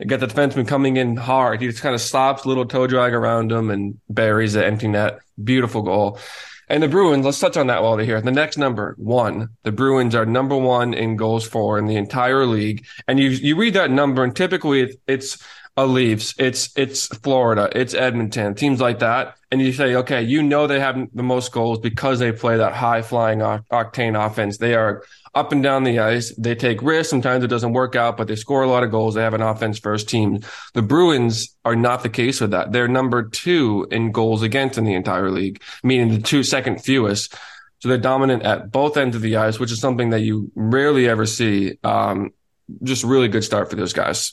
[0.06, 1.62] Got the defenseman coming in hard.
[1.62, 5.20] He just kind of stops, little toe drag around him and buries the empty net.
[5.44, 6.20] Beautiful goal.
[6.68, 8.22] And the Bruins, let's touch on that while they're here.
[8.22, 9.50] The next number, one.
[9.64, 12.86] The Bruins are number one in goals for in the entire league.
[13.08, 15.38] And you you read that number, and typically it, it's
[15.78, 19.36] a Leafs, it's it's Florida, it's Edmonton, teams like that.
[19.52, 22.74] And you say, okay, you know they have the most goals because they play that
[22.74, 24.58] high flying octane offense.
[24.58, 25.04] They are
[25.36, 26.34] up and down the ice.
[26.38, 27.10] They take risks.
[27.10, 29.16] Sometimes it doesn't work out, but they score a lot of goals.
[29.16, 30.40] They have an offense first team.
[30.74, 32.72] The Bruins are not the case with that.
[32.72, 37.36] They're number two in goals against in the entire league, meaning the two second fewest.
[37.80, 41.08] So they're dominant at both ends of the ice, which is something that you rarely
[41.10, 41.78] ever see.
[41.84, 42.32] Um,
[42.82, 44.32] just really good start for those guys.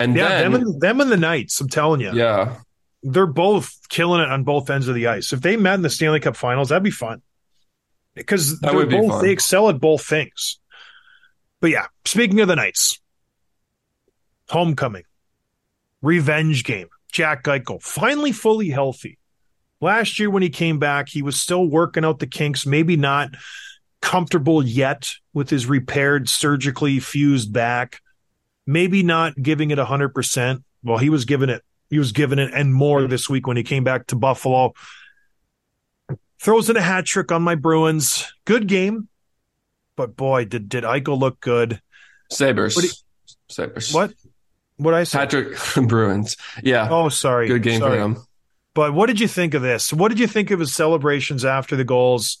[0.00, 1.60] And Yeah, then, them and them and the Knights.
[1.60, 2.56] I'm telling you, yeah,
[3.04, 5.32] they're both killing it on both ends of the ice.
[5.32, 7.22] If they met in the Stanley Cup Finals, that'd be fun
[8.14, 9.24] because That would be both fun.
[9.24, 10.58] they excel at both things.
[11.60, 13.00] But yeah, speaking of the Knights,
[14.48, 15.04] homecoming,
[16.02, 16.88] revenge game.
[17.10, 19.18] Jack Eichel finally fully healthy.
[19.80, 23.30] Last year when he came back, he was still working out the kinks, maybe not
[24.02, 28.00] comfortable yet with his repaired surgically fused back,
[28.66, 30.62] maybe not giving it 100%.
[30.82, 33.62] Well, he was giving it he was giving it and more this week when he
[33.62, 34.72] came back to Buffalo.
[36.44, 38.30] Throws in a hat trick on my Bruins.
[38.44, 39.08] Good game.
[39.96, 41.80] But boy, did did Eichel look good.
[42.30, 42.76] Sabres.
[42.76, 42.90] What do
[43.48, 43.94] Sabres.
[43.94, 44.12] What?
[44.76, 45.20] What I say?
[45.20, 45.56] Patrick
[45.88, 46.36] Bruins.
[46.62, 46.88] Yeah.
[46.90, 47.48] Oh, sorry.
[47.48, 47.96] Good game Sorry.
[47.96, 48.18] for him.
[48.74, 49.90] But what did you think of this?
[49.90, 52.36] What did you think of his celebrations after the goals?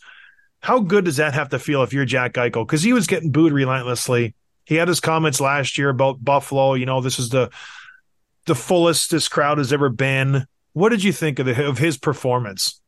[0.60, 2.66] How good does that have to feel if you're Jack Eichel?
[2.66, 4.34] Because he was getting booed relentlessly.
[4.66, 6.74] He had his comments last year about Buffalo.
[6.74, 7.50] You know, this is the
[8.44, 10.46] the fullest this crowd has ever been.
[10.74, 12.82] What did you think of the, of his performance?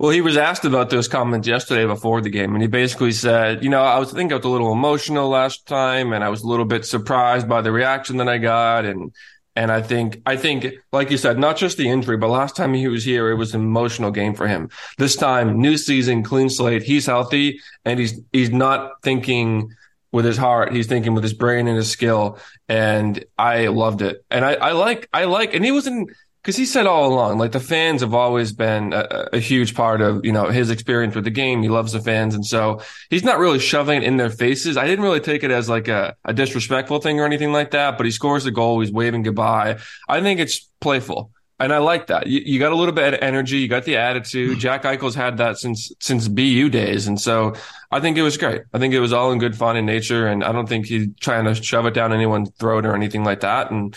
[0.00, 3.62] Well, he was asked about those comments yesterday before the game, and he basically said,
[3.62, 6.30] "You know, I was I think I was a little emotional last time, and I
[6.30, 9.12] was a little bit surprised by the reaction that I got, and
[9.56, 12.72] and I think I think like you said, not just the injury, but last time
[12.72, 14.70] he was here, it was an emotional game for him.
[14.96, 19.74] This time, new season, clean slate, he's healthy, and he's he's not thinking."
[20.12, 24.24] With his heart, he's thinking with his brain and his skill, and I loved it.
[24.28, 26.08] And I, I like, I like, and he was in,
[26.42, 30.00] because he said all along, like the fans have always been a, a, huge part
[30.00, 31.62] of, you know, his experience with the game.
[31.62, 32.34] He loves the fans.
[32.34, 34.78] And so he's not really shoving it in their faces.
[34.78, 37.98] I didn't really take it as like a, a disrespectful thing or anything like that,
[37.98, 38.80] but he scores the goal.
[38.80, 39.80] He's waving goodbye.
[40.08, 41.30] I think it's playful.
[41.58, 42.26] And I like that.
[42.26, 43.58] You, you got a little bit of energy.
[43.58, 44.56] You got the attitude.
[44.56, 44.60] Mm.
[44.60, 47.06] Jack Eichel's had that since, since BU days.
[47.06, 47.54] And so
[47.90, 48.62] I think it was great.
[48.72, 50.26] I think it was all in good fun and nature.
[50.26, 53.40] And I don't think he's trying to shove it down anyone's throat or anything like
[53.40, 53.70] that.
[53.70, 53.94] And,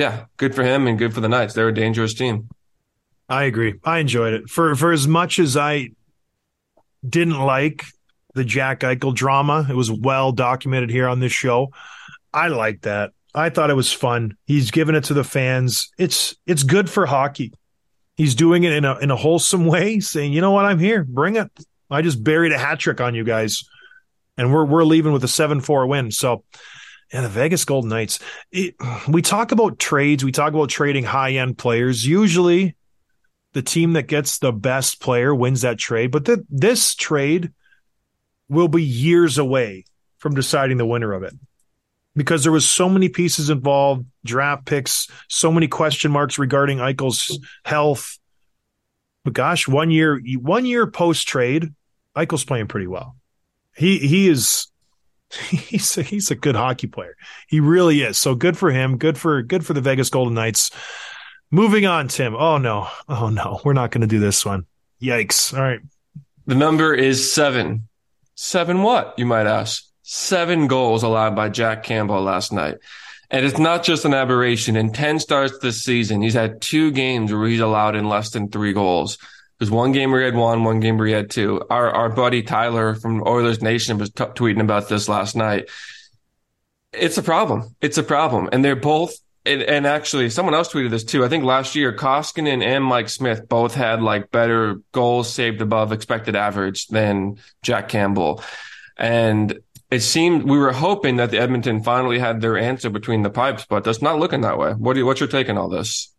[0.00, 1.52] yeah, good for him and good for the Knights.
[1.52, 2.48] They're a dangerous team.
[3.28, 3.74] I agree.
[3.84, 4.48] I enjoyed it.
[4.48, 5.90] For for as much as I
[7.06, 7.84] didn't like
[8.34, 11.68] the Jack Eichel drama, it was well documented here on this show.
[12.32, 13.10] I like that.
[13.34, 14.38] I thought it was fun.
[14.46, 15.90] He's giving it to the fans.
[15.98, 17.52] It's it's good for hockey.
[18.16, 20.64] He's doing it in a in a wholesome way, saying, "You know what?
[20.64, 21.04] I'm here.
[21.04, 21.50] Bring it.
[21.90, 23.64] I just buried a hat trick on you guys,
[24.38, 26.42] and we're we're leaving with a seven four win." So
[27.12, 28.20] yeah, the Vegas Golden Knights.
[28.52, 28.74] It,
[29.08, 30.24] we talk about trades.
[30.24, 32.06] We talk about trading high end players.
[32.06, 32.76] Usually,
[33.52, 36.10] the team that gets the best player wins that trade.
[36.10, 37.52] But the, this trade
[38.48, 39.84] will be years away
[40.18, 41.34] from deciding the winner of it
[42.14, 47.38] because there was so many pieces involved, draft picks, so many question marks regarding Eichel's
[47.64, 48.18] health.
[49.24, 51.74] But gosh, one year, one year post trade,
[52.16, 53.16] Eichel's playing pretty well.
[53.76, 54.69] He he is
[55.50, 57.16] he's a, he's a good hockey player.
[57.48, 58.18] He really is.
[58.18, 58.98] So good for him.
[58.98, 60.70] Good for good for the Vegas Golden Knights.
[61.50, 62.34] Moving on, Tim.
[62.34, 62.88] Oh no.
[63.08, 63.60] Oh no.
[63.64, 64.66] We're not going to do this one.
[65.00, 65.56] Yikes.
[65.56, 65.80] All right.
[66.46, 67.88] The number is seven.
[68.34, 69.14] Seven what?
[69.18, 69.84] You might ask.
[70.02, 72.78] Seven goals allowed by Jack Campbell last night.
[73.30, 74.74] And it's not just an aberration.
[74.74, 78.48] In 10 starts this season, he's had two games where he's allowed in less than
[78.48, 79.18] three goals.
[79.60, 81.62] There's one game where he had one, one game where he had two.
[81.68, 85.68] Our our buddy Tyler from Oilers Nation was t- tweeting about this last night.
[86.94, 87.76] It's a problem.
[87.82, 89.14] It's a problem, and they're both.
[89.44, 91.24] And, and actually, someone else tweeted this too.
[91.24, 95.92] I think last year, Koskinen and Mike Smith both had like better goals saved above
[95.92, 98.42] expected average than Jack Campbell,
[98.96, 103.30] and it seemed we were hoping that the Edmonton finally had their answer between the
[103.30, 104.72] pipes, but that's not looking that way.
[104.72, 106.14] What do you, what's your take on all this?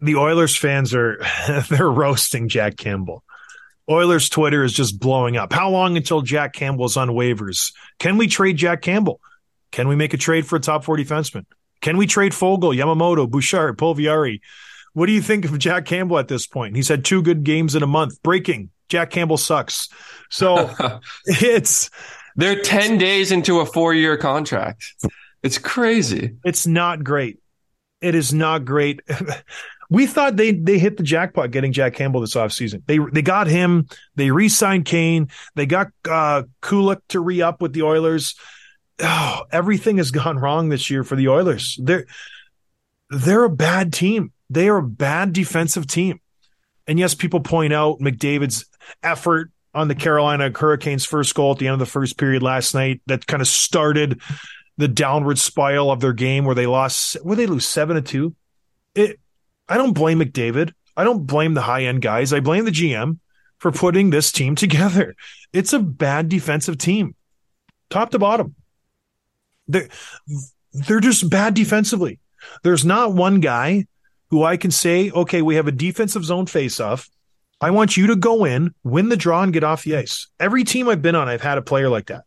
[0.00, 1.22] The Oilers fans are
[1.68, 3.24] they're roasting Jack Campbell.
[3.88, 5.52] Oilers Twitter is just blowing up.
[5.52, 7.72] How long until Jack Campbell's on waivers?
[7.98, 9.20] Can we trade Jack Campbell?
[9.72, 11.44] Can we make a trade for a top four defenseman?
[11.80, 14.40] Can we trade Foegele, Yamamoto, Bouchard, Puljujarvi?
[14.92, 16.76] What do you think of Jack Campbell at this point?
[16.76, 18.22] He's had two good games in a month.
[18.22, 19.88] Breaking: Jack Campbell sucks.
[20.30, 20.70] So
[21.24, 21.90] it's
[22.36, 24.84] they're ten days into a four-year contract.
[25.42, 26.36] It's crazy.
[26.44, 27.38] It's not great.
[28.00, 29.00] It is not great.
[29.90, 32.82] we thought they they hit the jackpot getting Jack Campbell this offseason.
[32.86, 33.88] They they got him.
[34.14, 35.28] They re-signed Kane.
[35.56, 38.36] They got uh, Kulak to re-up with the Oilers.
[39.00, 41.78] Oh, everything has gone wrong this year for the Oilers.
[41.82, 42.06] They're
[43.10, 44.32] they're a bad team.
[44.48, 46.20] They are a bad defensive team.
[46.86, 48.66] And yes, people point out McDavid's
[49.02, 52.74] effort on the Carolina Hurricanes' first goal at the end of the first period last
[52.74, 54.20] night that kind of started
[54.76, 58.34] the downward spiral of their game where they lost where they lose seven to two.
[58.94, 59.20] It
[59.70, 60.72] I don't blame McDavid.
[60.96, 62.32] I don't blame the high end guys.
[62.32, 63.18] I blame the GM
[63.58, 65.14] for putting this team together.
[65.52, 67.14] It's a bad defensive team,
[67.88, 68.54] top to bottom.
[69.68, 69.88] They're,
[70.72, 72.18] they're just bad defensively.
[72.64, 73.86] There's not one guy
[74.30, 77.08] who I can say, okay, we have a defensive zone faceoff.
[77.60, 80.28] I want you to go in, win the draw, and get off the ice.
[80.40, 82.24] Every team I've been on, I've had a player like that.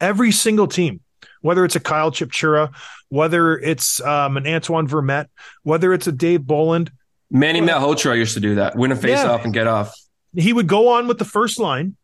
[0.00, 1.00] Every single team,
[1.40, 2.74] whether it's a Kyle Chipchura,
[3.08, 5.28] whether it's um, an Antoine Vermette,
[5.62, 6.90] whether it's a Dave Bolland.
[7.30, 9.30] Manny Malhotra used to do that, win a face yeah.
[9.30, 9.94] off and get off.
[10.34, 11.96] He would go on with the first line,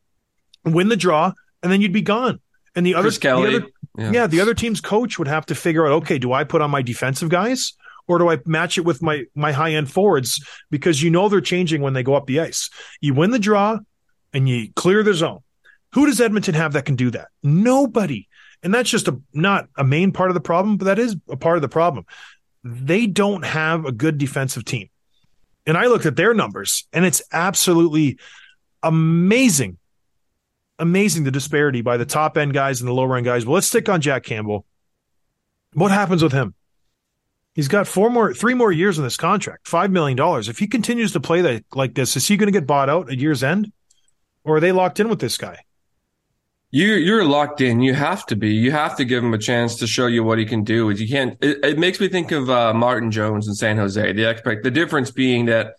[0.65, 1.33] win the draw,
[1.63, 2.41] and then you'd be gone.
[2.75, 3.67] And the other, Kelly, the other
[3.99, 4.11] yeah.
[4.13, 6.71] yeah, the other team's coach would have to figure out, okay, do I put on
[6.71, 7.75] my defensive guys
[8.09, 10.43] or do I match it with my my high end forwards?
[10.71, 12.71] Because you know they're changing when they go up the ice.
[13.01, 13.79] You win the draw
[14.33, 15.41] and you clear the zone.
[15.93, 17.29] Who does Edmonton have that can do that?
[17.43, 18.29] Nobody.
[18.63, 21.37] And that's just a not a main part of the problem, but that is a
[21.37, 22.07] part of the problem.
[22.63, 24.89] They don't have a good defensive team.
[25.67, 28.19] And I looked at their numbers and it's absolutely
[28.83, 29.79] amazing.
[30.79, 33.45] Amazing the disparity by the top end guys and the lower end guys.
[33.45, 34.65] Well, let's stick on Jack Campbell.
[35.75, 36.55] What happens with him?
[37.55, 40.19] He's got four more, three more years in this contract, $5 million.
[40.49, 43.11] If he continues to play that, like this, is he going to get bought out
[43.11, 43.71] at year's end?
[44.45, 45.59] Or are they locked in with this guy?
[46.73, 47.81] You you're locked in.
[47.83, 48.55] You have to be.
[48.55, 50.91] You have to give him a chance to show you what he can do.
[50.91, 51.37] You can't.
[51.41, 54.13] It, it makes me think of uh, Martin Jones in San Jose.
[54.13, 55.77] The expect the difference being that.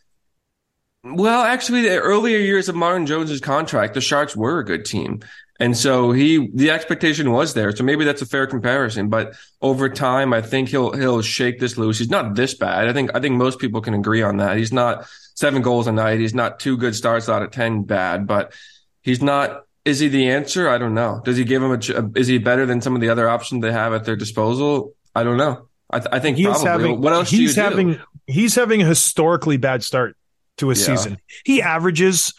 [1.04, 5.20] Well, actually, the earlier years of Martin Jones's contract, the Sharks were a good team,
[5.60, 7.76] And so he, the expectation was there.
[7.76, 9.10] So maybe that's a fair comparison.
[9.10, 12.00] But over time, I think he'll he'll shake this loose.
[12.00, 12.88] He's not this bad.
[12.88, 14.58] I think I think most people can agree on that.
[14.58, 16.20] He's not seven goals a night.
[16.20, 18.28] He's not two good starts out of ten bad.
[18.28, 18.54] But
[19.02, 19.64] he's not.
[19.86, 20.70] Is he the answer?
[20.70, 21.22] I don't know.
[21.26, 22.18] Does he give him a?
[22.20, 24.94] Is he better than some of the other options they have at their disposal?
[25.14, 25.68] I don't know.
[25.90, 26.70] I, th- I think He is probably.
[26.88, 27.62] having what else do you he's do?
[27.62, 30.16] having he's having a historically bad start
[30.58, 30.84] to a Yeah.
[30.84, 31.18] season.
[31.46, 32.34] He averages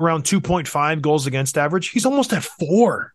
[0.00, 1.88] around 2.5 goals against average.
[1.90, 3.14] He's almost at 4.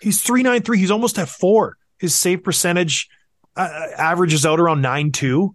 [0.00, 0.78] He's 393.
[0.78, 1.76] He's almost at 4.
[1.98, 3.08] His save percentage
[3.56, 5.54] uh, averages out around 9.2.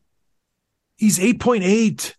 [0.98, 2.14] He's 8.8.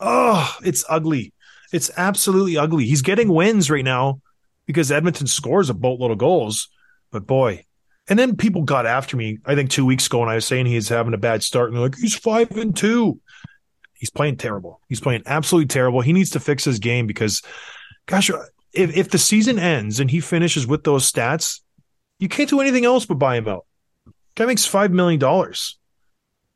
[0.00, 1.32] Oh, it's ugly.
[1.74, 2.84] It's absolutely ugly.
[2.84, 4.20] He's getting wins right now
[4.64, 6.68] because Edmonton scores a boatload of goals.
[7.10, 7.64] But boy,
[8.06, 10.66] and then people got after me, I think two weeks ago, and I was saying
[10.66, 13.20] he's having a bad start, and they're like, he's five and two.
[13.94, 14.82] He's playing terrible.
[14.88, 16.00] He's playing absolutely terrible.
[16.00, 17.42] He needs to fix his game because,
[18.06, 18.30] gosh,
[18.72, 21.58] if, if the season ends and he finishes with those stats,
[22.20, 23.66] you can't do anything else but buy him out.
[24.36, 25.20] Guy makes $5 million.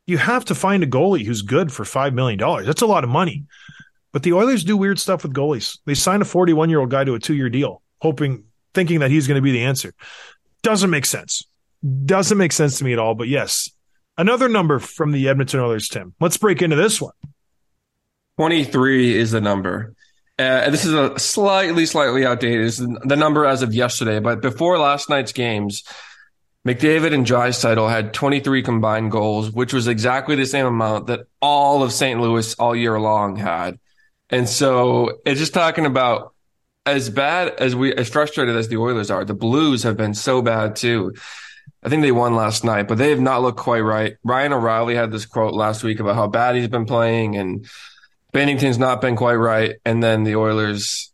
[0.07, 2.39] You have to find a goalie who's good for $5 million.
[2.65, 3.43] That's a lot of money.
[4.11, 5.77] But the Oilers do weird stuff with goalies.
[5.85, 9.11] They sign a 41 year old guy to a two year deal, hoping, thinking that
[9.11, 9.93] he's going to be the answer.
[10.63, 11.43] Doesn't make sense.
[12.05, 13.15] Doesn't make sense to me at all.
[13.15, 13.69] But yes,
[14.17, 16.13] another number from the Edmonton Oilers, Tim.
[16.19, 17.13] Let's break into this one.
[18.37, 19.93] 23 is the number.
[20.37, 22.65] Uh, this is a slightly, slightly outdated.
[22.65, 25.83] It's the number as of yesterday, but before last night's games,
[26.65, 31.83] McDavid and Draisaitl had 23 combined goals, which was exactly the same amount that all
[31.83, 32.19] of St.
[32.21, 33.79] Louis all year long had.
[34.29, 36.33] And so it's just talking about
[36.85, 40.41] as bad as we, as frustrated as the Oilers are, the Blues have been so
[40.41, 41.13] bad too.
[41.83, 44.17] I think they won last night, but they have not looked quite right.
[44.23, 47.67] Ryan O'Reilly had this quote last week about how bad he's been playing and
[48.33, 49.75] Binnington's not been quite right.
[49.85, 51.11] And then the Oilers,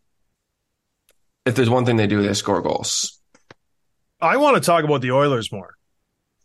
[1.45, 3.19] if there's one thing they do, they score goals.
[4.19, 5.75] I want to talk about the Oilers more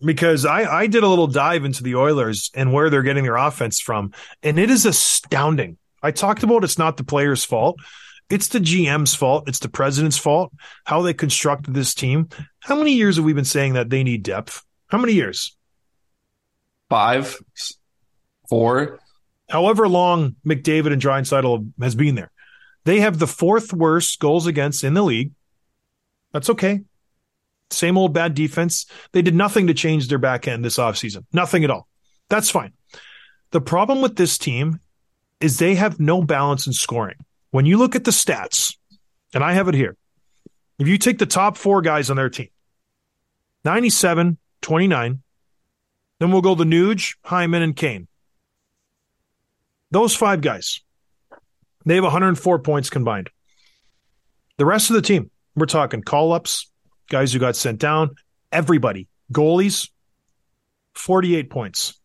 [0.04, 3.36] because I, I did a little dive into the Oilers and where they're getting their
[3.36, 5.78] offense from, and it is astounding.
[6.02, 7.78] I talked about it's not the players' fault.
[8.30, 9.48] It's the GM's fault.
[9.48, 10.52] It's the president's fault.
[10.84, 12.28] How they constructed this team.
[12.60, 14.64] How many years have we been saying that they need depth?
[14.88, 15.56] How many years?
[16.88, 17.36] Five,
[18.48, 19.00] four.
[19.48, 22.30] However long McDavid and Draisaitl has been there,
[22.84, 25.32] they have the fourth worst goals against in the league.
[26.32, 26.82] That's okay.
[27.70, 28.86] Same old bad defense.
[29.12, 31.24] They did nothing to change their back end this offseason.
[31.32, 31.88] Nothing at all.
[32.28, 32.72] That's fine.
[33.50, 34.80] The problem with this team
[35.40, 37.16] is they have no balance in scoring.
[37.50, 38.76] When you look at the stats,
[39.34, 39.96] and I have it here,
[40.78, 42.48] if you take the top four guys on their team
[43.64, 45.22] 97, 29,
[46.18, 48.06] then we'll go to Nuge, Hyman, and Kane.
[49.90, 50.80] Those five guys,
[51.84, 53.30] they have 104 points combined.
[54.58, 56.70] The rest of the team, we're talking call ups,
[57.08, 58.10] guys who got sent down,
[58.52, 59.88] everybody, goalies,
[60.94, 61.98] 48 points.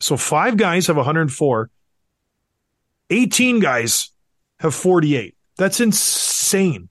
[0.00, 1.70] So five guys have 104.
[3.12, 4.10] 18 guys
[4.58, 5.36] have 48.
[5.58, 6.88] That's insane.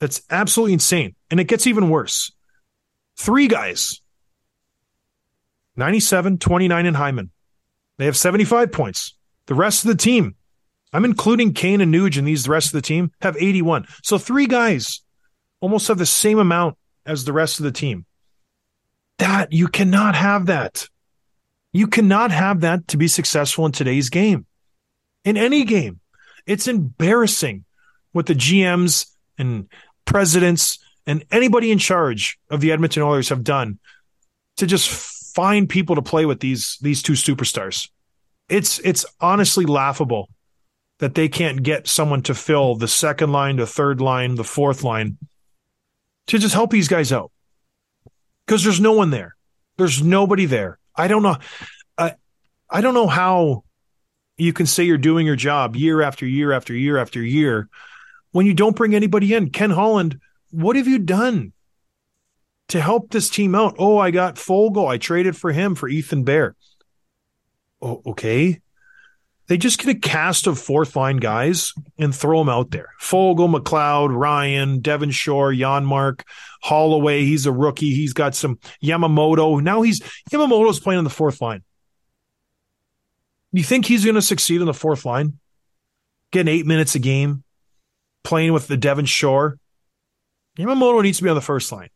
[0.00, 1.14] That's absolutely insane.
[1.30, 2.32] And it gets even worse.
[3.16, 4.00] Three guys
[5.76, 7.30] 97, 29, and Hyman.
[7.98, 9.16] They have 75 points.
[9.46, 10.36] The rest of the team,
[10.92, 13.86] I'm including Kane and Nuge and these the rest of the team, have 81.
[14.02, 15.02] So three guys
[15.60, 18.06] almost have the same amount as the rest of the team.
[19.18, 20.88] That you cannot have that.
[21.72, 24.46] You cannot have that to be successful in today's game.
[25.24, 26.00] In any game.
[26.46, 27.64] It's embarrassing
[28.12, 29.06] what the GMs
[29.38, 29.68] and
[30.04, 33.78] presidents and anybody in charge of the Edmonton Oilers have done
[34.56, 37.88] to just find people to play with these these two superstars.
[38.48, 40.28] It's it's honestly laughable
[40.98, 44.84] that they can't get someone to fill the second line, the third line, the fourth
[44.84, 45.18] line
[46.28, 47.30] to just help these guys out.
[48.46, 49.34] Because there's no one there.
[49.76, 50.78] There's nobody there.
[50.94, 51.36] I don't know.
[51.98, 52.14] I
[52.70, 53.64] I don't know how
[54.36, 57.68] you can say you're doing your job year after year after year after year
[58.32, 59.50] when you don't bring anybody in.
[59.50, 60.18] Ken Holland,
[60.50, 61.52] what have you done
[62.68, 63.76] to help this team out?
[63.78, 64.88] Oh, I got Foegele.
[64.88, 66.56] I traded for him for Ethan Bear.
[67.80, 68.60] Oh, okay.
[69.46, 72.88] They just get a cast of fourth line guys and throw them out there.
[73.00, 76.22] Foegele, McLeod, Ryan, Devin Shore, Janmark,
[76.62, 77.24] Holloway.
[77.24, 77.94] He's a rookie.
[77.94, 79.62] He's got some Yamamoto.
[79.62, 80.00] Now he's
[80.32, 81.62] Yamamoto's playing on the fourth line.
[83.54, 85.38] You think he's going to succeed in the fourth line?
[86.32, 87.44] Getting eight minutes a game,
[88.24, 89.58] playing with the Devin Shore.
[90.58, 91.90] Yamamoto needs to be on the first line.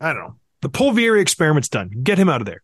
[0.00, 0.36] I don't know.
[0.62, 1.90] The Puljujarvi experiment's done.
[2.02, 2.62] Get him out of there.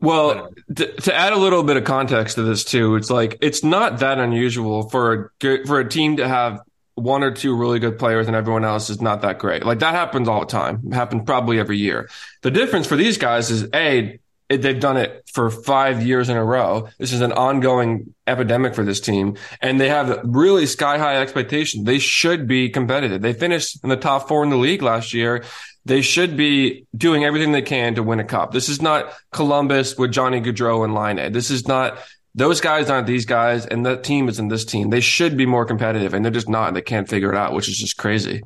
[0.00, 3.62] Well, to, to add a little bit of context to this too, it's like it's
[3.62, 6.60] not that unusual for a for a team to have
[6.94, 9.66] one or two really good players and everyone else is not that great.
[9.66, 10.80] Like that happens all the time.
[10.86, 12.08] It happens probably every year.
[12.40, 14.18] The difference for these guys is a
[14.48, 16.88] they've done it for five years in a row.
[16.98, 21.84] This is an ongoing epidemic for this team, and they have really sky high expectations.
[21.84, 23.22] They should be competitive.
[23.22, 25.44] They finished in the top four in the league last year.
[25.84, 28.52] They should be doing everything they can to win a cup.
[28.52, 31.32] This is not Columbus with Johnny Gaudreau and Laine.
[31.32, 31.98] This is not
[32.36, 34.90] those guys aren't these guys, and that team isn't this team.
[34.90, 36.68] They should be more competitive, and they're just not.
[36.68, 38.42] And they can't figure it out, which is just crazy.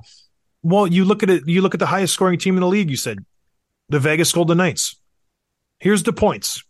[0.62, 1.42] Well, you look at it.
[1.46, 2.90] You look at the highest scoring team in the league.
[2.90, 3.18] You said
[3.88, 4.99] the Vegas Golden Knights.
[5.80, 6.62] Here's the points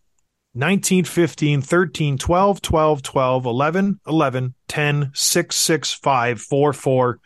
[0.54, 7.18] 19, 15, 13, 12, 12, 12, 11, 11, 10, 6, 6, 5, 4, 4,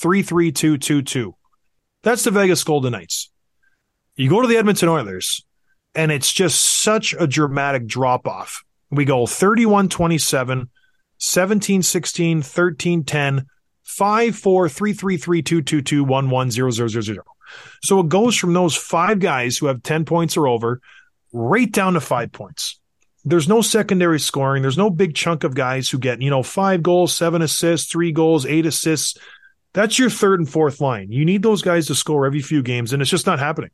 [0.00, 1.34] 3, 3, 2, 2, 2.
[2.02, 3.30] That's the Vegas Golden Knights.
[4.14, 5.44] You go to the Edmonton Oilers,
[5.94, 8.62] and it's just such a dramatic drop off.
[8.90, 10.70] We go 31 27,
[11.18, 13.46] 17 16, 13 10,
[13.82, 17.24] 5 4, 3 3 3 2 2 2 1 1 0 0 0 0.
[17.82, 20.80] So it goes from those five guys who have 10 points or over
[21.34, 22.80] right down to five points.
[23.24, 24.62] There's no secondary scoring.
[24.62, 28.12] There's no big chunk of guys who get, you know, five goals, seven assists, three
[28.12, 29.18] goals, eight assists.
[29.72, 31.10] That's your third and fourth line.
[31.10, 33.70] You need those guys to score every few games, and it's just not happening.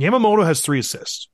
[0.00, 1.28] Yamamoto has three assists.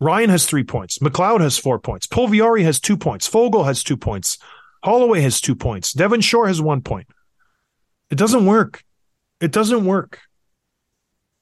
[0.00, 0.98] Ryan has three points.
[0.98, 2.06] McLeod has four points.
[2.06, 3.28] Puljujarvi has two points.
[3.28, 4.38] Foegele has two points.
[4.84, 5.92] Holloway has two points.
[5.92, 7.08] Devin Shore has one point.
[8.10, 8.84] It doesn't work.
[9.40, 10.20] It doesn't work.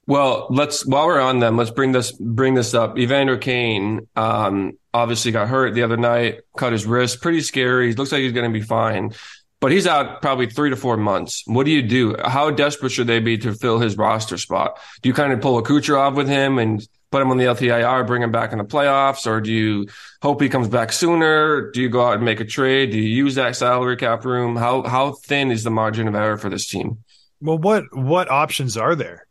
[0.07, 2.97] Well, let's while we're on them, let's bring this bring this up.
[2.97, 7.89] Evander Kane um, obviously got hurt the other night, cut his wrist, pretty scary.
[7.89, 9.13] He looks like he's going to be fine,
[9.61, 11.43] but he's out probably three to four months.
[11.47, 12.15] What do you do?
[12.25, 14.79] How desperate should they be to fill his roster spot?
[15.03, 18.07] Do you kind of pull a Kucherov with him and put him on the LTIR,
[18.07, 19.89] bring him back in the playoffs, or do you
[20.23, 21.73] hope he comes back sooner?
[21.73, 22.93] Do you go out and make a trade?
[22.93, 24.55] Do you use that salary cap room?
[24.55, 27.03] How how thin is the margin of error for this team?
[27.41, 29.26] Well, what what options are there?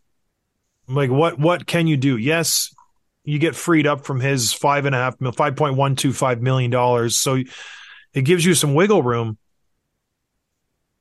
[0.88, 2.18] Like what what can you do?
[2.18, 2.74] Yes,
[3.24, 6.42] you get freed up from his five and a half five point one two five
[6.42, 7.42] million dollars, so
[8.14, 9.38] it gives you some wiggle room.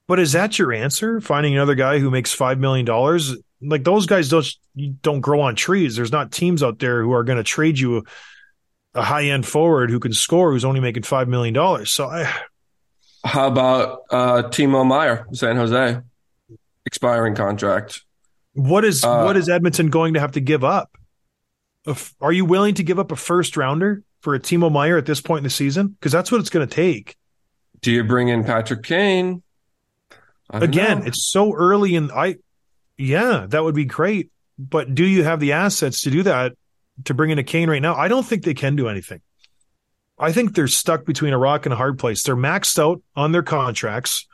[0.07, 1.21] But is that your answer?
[1.21, 3.37] Finding another guy who makes five million dollars?
[3.61, 4.47] Like those guys don't
[5.03, 5.97] don't grow on trees.
[5.97, 8.03] There's not teams out there who are going to trade you a,
[9.01, 11.93] a high end forward who can score who's only making five million dollars.
[11.93, 12.33] So I.
[13.25, 15.99] How about uh, Timo Meier, San Jose,
[16.85, 18.05] expiring contract?
[18.55, 20.91] What is Uh, what is Edmonton going to have to give up?
[21.87, 25.07] If- Are you willing to give up a first rounder for a Timo Meier at
[25.07, 25.89] this point in the season?
[25.89, 27.17] Because that's what it's going to take.
[27.81, 29.43] Do you bring in Patrick Kane?
[30.51, 31.07] Again, know.
[31.07, 32.37] it's so early, and I,
[32.97, 34.31] yeah, that would be great.
[34.59, 36.53] But do you have the assets to do that?
[37.07, 39.21] To bring in a Kane right now, I don't think they can do anything.
[40.17, 42.23] I think they're stuck between a rock and a hard place.
[42.23, 44.29] They're maxed out on their contracts,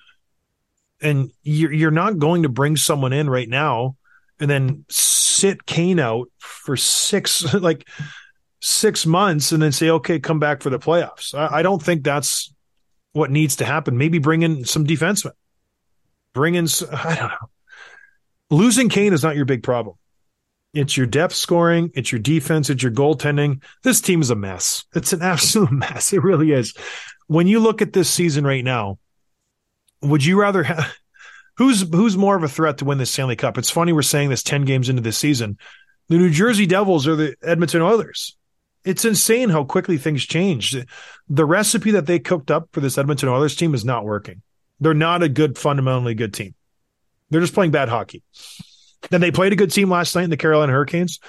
[1.00, 3.96] and you're you're not going to bring someone in right now
[4.40, 7.86] and then sit Kane out for six like
[8.60, 11.34] six months and then say, okay, come back for the playoffs.
[11.34, 12.52] I, I don't think that's
[13.12, 13.98] what needs to happen.
[13.98, 15.32] Maybe bring in some defensemen.
[16.32, 17.50] Bring in, I don't know.
[18.50, 19.96] Losing Kane is not your big problem.
[20.72, 23.62] It's your depth scoring, it's your defense, it's your goaltending.
[23.82, 24.84] This team is a mess.
[24.94, 26.12] It's an absolute mess.
[26.12, 26.74] It really is.
[27.26, 28.98] When you look at this season right now,
[30.02, 30.94] would you rather have
[31.56, 33.58] who's who's more of a threat to win the Stanley Cup?
[33.58, 35.58] It's funny we're saying this 10 games into this season.
[36.08, 38.36] The New Jersey Devils or the Edmonton Oilers.
[38.84, 40.84] It's insane how quickly things changed.
[41.28, 44.42] The recipe that they cooked up for this Edmonton Oilers team is not working.
[44.80, 46.54] They're not a good, fundamentally good team.
[47.28, 48.22] They're just playing bad hockey.
[49.10, 51.20] Then they played a good team last night in the Carolina Hurricanes,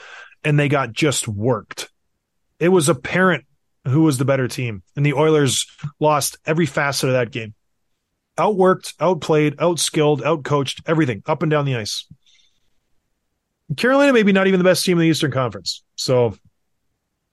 [0.44, 1.90] and they got just worked.
[2.60, 3.46] It was apparent
[3.86, 5.66] who was the better team, and the Oilers
[6.00, 7.54] lost every facet of that game.
[8.38, 12.08] Outworked, outplayed, outskilled, outcoached, everything up and down the ice.
[13.78, 15.84] Carolina maybe not even the best team in the Eastern Conference.
[15.96, 16.38] So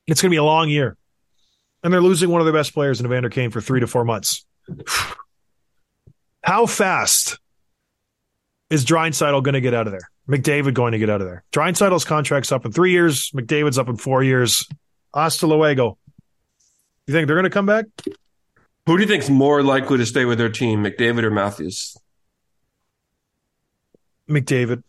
[0.06, 0.96] it's going to be a long year.
[1.82, 4.04] And they're losing one of their best players in Evander Kane for three to four
[4.04, 4.44] months.
[6.42, 7.38] How fast
[8.70, 10.08] is Draisaitl going to get out of there?
[10.28, 11.44] McDavid going to get out of there?
[11.52, 13.30] Draisaitl's contract's up in three years.
[13.32, 14.68] McDavid's up in four years.
[15.14, 15.98] Hasta luego.
[17.06, 17.86] You think they're going to come back?
[18.88, 21.94] Who do you think's more likely to stay with their team, McDavid or Matthews?
[24.26, 24.82] McDavid.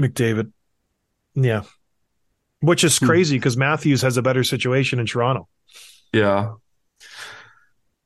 [0.00, 0.52] McDavid.
[1.34, 1.64] Yeah.
[2.60, 3.04] Which is Hmm.
[3.04, 5.48] crazy because Matthews has a better situation in Toronto.
[6.14, 6.54] Yeah.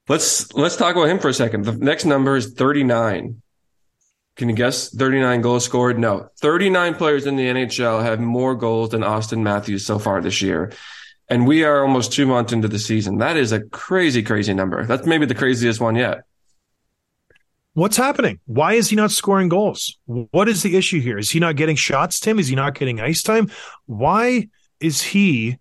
[0.08, 1.64] Let's let's talk about him for a second.
[1.64, 3.40] The next number is 39.
[4.34, 5.96] Can you guess 39 goals scored?
[5.96, 6.28] No.
[6.40, 10.72] 39 players in the NHL have more goals than Austin Matthews so far this year.
[11.30, 13.18] And we are almost two months into the season.
[13.18, 14.84] That is a crazy, crazy number.
[14.84, 16.24] That's maybe the craziest one yet.
[17.74, 18.40] What's happening?
[18.46, 19.96] Why is he not scoring goals?
[20.06, 21.18] What is the issue here?
[21.18, 22.40] Is he not getting shots, Tim?
[22.40, 23.48] Is he not getting ice time?
[23.86, 24.48] Why
[24.80, 25.58] is he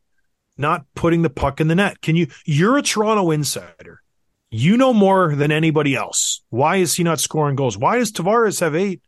[0.57, 2.01] not putting the puck in the net?
[2.01, 4.01] Can you, you're a Toronto insider.
[4.49, 6.41] You know more than anybody else.
[6.49, 7.77] Why is he not scoring goals?
[7.77, 9.03] Why does Tavares have eight?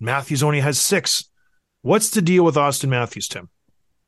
[0.00, 1.30] Matthews only has six.
[1.82, 3.48] What's the deal with Austin Matthews, Tim?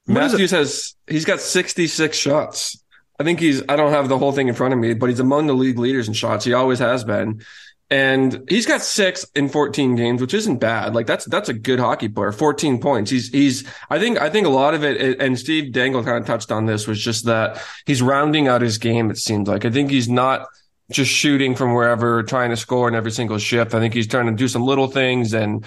[0.07, 0.36] What is it?
[0.36, 2.82] Matthews has he's got 66 shots.
[3.18, 5.20] I think he's I don't have the whole thing in front of me, but he's
[5.20, 6.44] among the league leaders in shots.
[6.44, 7.42] He always has been.
[7.90, 10.94] And he's got 6 in 14 games, which isn't bad.
[10.94, 12.32] Like that's that's a good hockey player.
[12.32, 13.11] 14 points.
[13.11, 16.26] He's he's I think I think a lot of it and Steve Dangle kind of
[16.26, 19.64] touched on this was just that he's rounding out his game it seems like.
[19.64, 20.48] I think he's not
[20.90, 23.74] just shooting from wherever trying to score in every single shift.
[23.74, 25.64] I think he's trying to do some little things and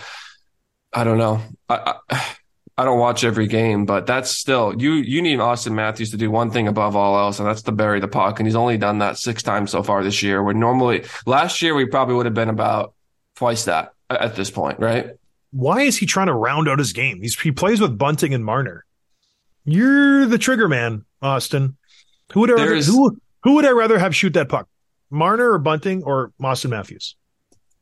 [0.94, 1.42] I don't know.
[1.70, 2.26] I, I
[2.80, 4.94] I don't watch every game, but that's still you.
[4.94, 8.00] You need Austin Matthews to do one thing above all else, and that's to bury
[8.00, 8.40] the puck.
[8.40, 10.44] And he's only done that six times so far this year.
[10.44, 12.94] Where normally last year we probably would have been about
[13.36, 15.12] twice that at this point, right?
[15.52, 17.22] Why is he trying to round out his game?
[17.22, 18.86] He's, he plays with Bunting and Marner.
[19.66, 21.78] You're the trigger man, Austin.
[22.34, 24.68] Who would I rather, who, who would I rather have shoot that puck?
[25.10, 27.16] Marner or Bunting or Austin Matthews?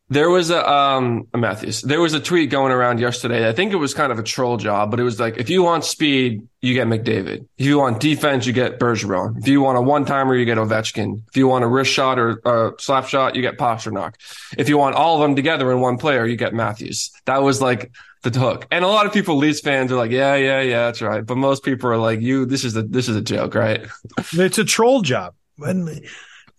[0.09, 1.81] There was a um a Matthews.
[1.81, 3.49] There was a tweet going around yesterday.
[3.49, 5.63] I think it was kind of a troll job, but it was like if you
[5.63, 7.47] want speed, you get McDavid.
[7.57, 9.39] If you want defense, you get Bergeron.
[9.39, 11.23] If you want a one timer, you get Ovechkin.
[11.27, 14.13] If you want a wrist shot or a slap shot, you get Pastrnak.
[14.57, 17.11] If you want all of them together in one player, you get Matthews.
[17.25, 17.91] That was like
[18.21, 18.67] the hook.
[18.71, 21.25] And a lot of people, Leafs fans, are like, yeah, yeah, yeah, that's right.
[21.25, 23.87] But most people are like, you, this is a this is a joke, right?
[24.33, 25.33] It's a troll job.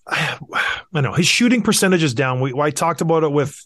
[0.09, 2.40] I, know his shooting percentage is down.
[2.40, 3.64] We I talked about it with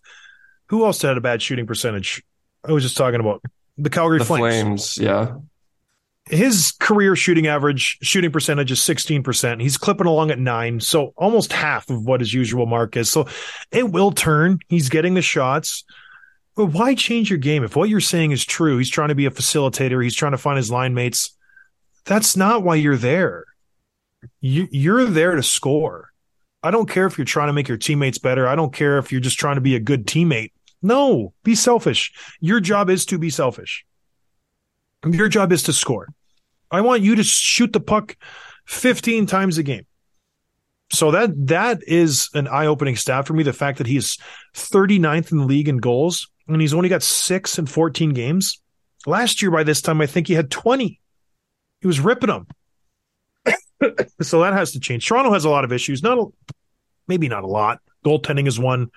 [0.68, 2.22] who else had a bad shooting percentage?
[2.64, 3.43] I was just talking about
[3.76, 4.95] the Calgary The Flames.
[4.95, 5.36] Flames, yeah.
[6.26, 9.61] His career shooting average shooting percentage is 16%.
[9.61, 13.11] He's clipping along at nine, so almost half of what his usual mark is.
[13.11, 13.26] So
[13.72, 14.61] it will turn.
[14.68, 15.84] He's getting the shots.
[16.55, 17.64] But why change your game?
[17.64, 20.38] If what you're saying is true, he's trying to be a facilitator, he's trying to
[20.38, 21.36] find his line mates.
[22.05, 23.45] That's not why you're there.
[24.41, 26.10] You, you're there to score.
[26.63, 28.47] I don't care if you're trying to make your teammates better.
[28.47, 30.53] I don't care if you're just trying to be a good teammate.
[30.83, 32.13] No, be selfish.
[32.41, 33.85] Your job is to be selfish.
[35.05, 36.09] Your job is to score.
[36.71, 38.17] I want you to shoot the puck
[38.67, 39.87] 15 times a game.
[40.93, 43.43] So that that is an eye-opening stat for me.
[43.43, 44.19] The fact that he's
[44.55, 48.61] 39th in the league in goals and he's only got six in 14 games.
[49.07, 51.01] Last year by this time, I think he had 20.
[51.81, 52.47] He was ripping them.
[54.22, 55.07] so that has to change.
[55.07, 56.03] Toronto has a lot of issues.
[56.03, 56.26] Not a,
[57.09, 57.81] maybe not a lot.
[58.05, 58.91] Goaltending is one.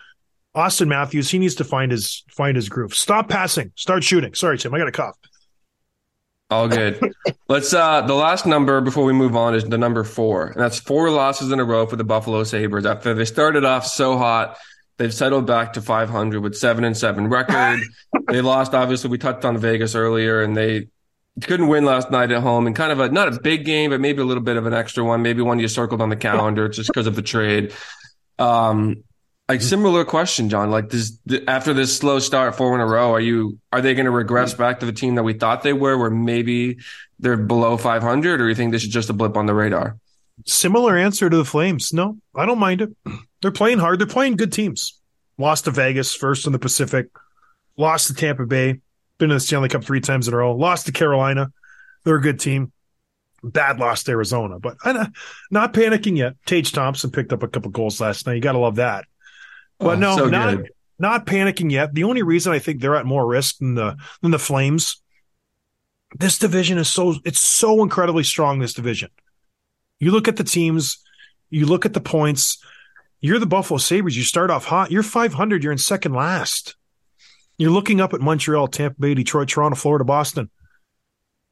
[0.56, 2.94] Austin Matthews, he needs to find his find his groove.
[2.94, 3.72] Stop passing.
[3.76, 4.34] Start shooting.
[4.36, 4.74] Sorry, Tim.
[4.74, 5.18] I got a cough.
[6.52, 7.00] All good.
[7.50, 10.48] Let's uh the last number before we move on is the number four.
[10.48, 12.86] And that's four losses in a row for the Buffalo Sabres.
[12.86, 14.58] After they started off so hot,
[14.98, 17.80] they've settled back to 500 with seven and seven record.
[18.28, 20.88] they lost, obviously, we touched on Vegas earlier, and they
[21.42, 24.00] couldn't win last night at home and kind of a not a big game, but
[24.00, 26.70] maybe a little bit of an extra one, maybe one you circled on the calendar
[26.70, 27.74] just because of the trade.
[28.38, 29.04] Um
[29.50, 30.72] like similar question, John.
[30.72, 34.06] Like this, after this slow start, four in a row, are you are they going
[34.06, 36.78] to regress back to the team that we thought they were, where maybe
[37.20, 39.98] they're below 500, or you think this is just a blip on the radar?
[40.46, 41.92] Similar answer to the Flames.
[41.94, 42.90] No, I don't mind it.
[43.42, 44.00] They're playing hard.
[44.00, 45.00] They're playing good teams.
[45.38, 47.08] Lost to Vegas, first in the Pacific.
[47.76, 48.80] Lost to Tampa Bay.
[49.20, 50.56] Been in the Stanley Cup three times in a row.
[50.56, 51.52] Lost to Carolina.
[52.04, 52.72] They're a good team.
[53.44, 55.12] Bad loss to Arizona, but I'm
[55.52, 56.36] not panicking yet.
[56.46, 58.36] Tage Thompson picked up a couple goals last night.
[58.36, 59.06] You got to love that.
[59.80, 60.70] But Oh, no, so not good.
[60.98, 61.94] not panicking yet.
[61.94, 65.02] The only reason I think they're at more risk than the than the Flames.
[66.18, 68.60] This division is so it's so incredibly strong.
[68.60, 69.10] This division.
[70.00, 71.00] You look at the teams,
[71.50, 72.64] you look at the points.
[73.20, 74.16] You're the Buffalo Sabres.
[74.16, 74.90] You start off hot.
[74.92, 75.64] You're 500.
[75.64, 76.76] You're in second last.
[77.64, 80.50] You're looking up at Montreal, Tampa Bay, Detroit, Toronto, Florida, Boston.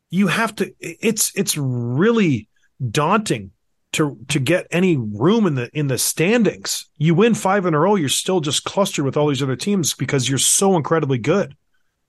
[0.09, 0.69] You have to.
[0.81, 2.49] It's it's really
[2.89, 3.51] daunting
[3.93, 6.89] to to get any room in the in the standings.
[6.97, 9.93] You win five in a row, you're still just clustered with all these other teams
[9.93, 11.55] because you're so incredibly good.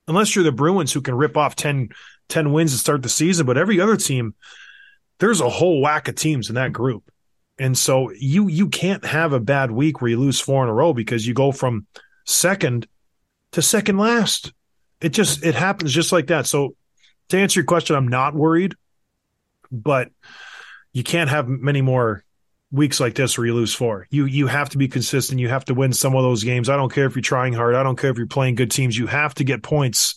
[0.09, 1.87] Unless you're the Bruins who can rip off 10,
[2.27, 4.35] 10 wins to start the season, but every other team,
[5.19, 7.09] there's a whole whack of teams in that group.
[7.57, 10.73] And so you you can't have a bad week where you lose four in a
[10.73, 11.87] row because you go from
[12.25, 12.85] second
[13.53, 14.53] to second last.
[15.01, 16.45] It just it happens just like that.
[16.45, 16.75] So
[17.29, 18.75] to answer your question, I'm not worried,
[19.71, 20.09] but
[20.91, 22.23] you can't have many more
[22.71, 24.07] weeks like this where you lose four.
[24.09, 25.39] You you have to be consistent.
[25.39, 26.69] You have to win some of those games.
[26.69, 27.75] I don't care if you're trying hard.
[27.75, 28.97] I don't care if you're playing good teams.
[28.97, 30.15] You have to get points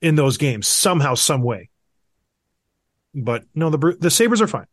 [0.00, 1.70] in those games somehow, some way.
[3.14, 4.66] But no, the the Sabres are fine.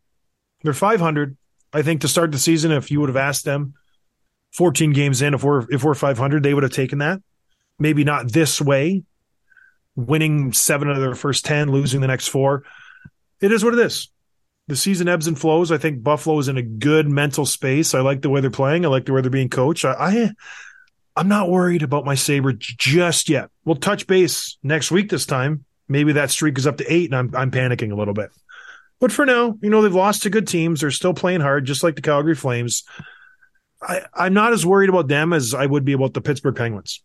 [0.62, 1.36] They're 500.
[1.72, 3.74] I think to start the season, if you would have asked them
[4.52, 7.20] 14 games in, if we're if we're 500, they would have taken that.
[7.78, 9.02] Maybe not this way,
[9.94, 12.64] winning seven of their first 10, losing the next four.
[13.40, 14.08] It is what it is.
[14.68, 15.70] The season ebbs and flows.
[15.70, 17.94] I think Buffalo is in a good mental space.
[17.94, 18.84] I like the way they're playing.
[18.84, 19.84] I like the way they're being coached.
[19.84, 20.30] I, I
[21.16, 23.48] I'm not worried about my Sabre just yet.
[23.64, 25.64] We'll touch base next week this time.
[25.88, 28.30] Maybe that streak is up to eight and I'm I'm panicking a little bit.
[29.00, 30.80] But for now, you know, they've lost to good teams.
[30.80, 32.84] They're still playing hard, just like the Calgary Flames.
[33.80, 37.02] I, I'm not as worried about them as I would be about the Pittsburgh Penguins.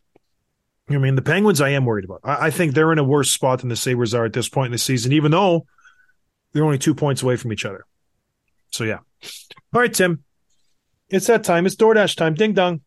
[0.89, 2.21] I mean, the Penguins I am worried about.
[2.23, 4.67] I, I think they're in a worse spot than the Sabres are at this point
[4.67, 5.65] in the season, even though
[6.51, 7.85] they're only two points away from each other.
[8.71, 8.99] So yeah.
[9.73, 10.23] All right, Tim.
[11.09, 11.65] It's that time.
[11.65, 12.33] It's DoorDash time.
[12.33, 12.81] Ding dong.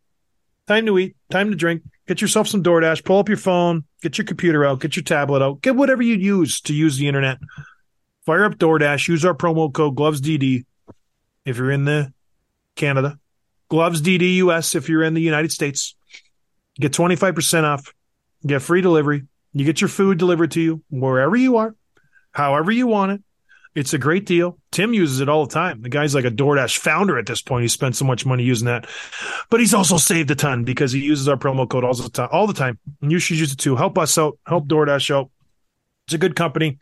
[0.66, 1.16] Time to eat.
[1.30, 1.82] Time to drink.
[2.06, 3.04] Get yourself some DoorDash.
[3.04, 3.84] Pull up your phone.
[4.02, 4.80] Get your computer out.
[4.80, 5.60] Get your tablet out.
[5.60, 7.38] Get whatever you use to use the internet.
[8.24, 9.08] Fire up DoorDash.
[9.08, 10.64] Use our promo code GlovesDD
[11.44, 12.12] if you're in the
[12.76, 13.18] Canada.
[13.70, 15.94] GlovesDD US if you're in the United States.
[16.78, 17.92] Get 25% off.
[18.46, 19.26] Get free delivery.
[19.52, 21.74] You get your food delivered to you wherever you are,
[22.32, 23.22] however you want it.
[23.74, 24.58] It's a great deal.
[24.70, 25.82] Tim uses it all the time.
[25.82, 27.62] The guy's like a DoorDash founder at this point.
[27.62, 28.86] He spent so much money using that,
[29.50, 32.28] but he's also saved a ton because he uses our promo code all the time.
[32.30, 33.74] All the time, and you should use it too.
[33.74, 34.38] Help us out.
[34.46, 35.30] Help DoorDash out.
[36.06, 36.78] It's a good company.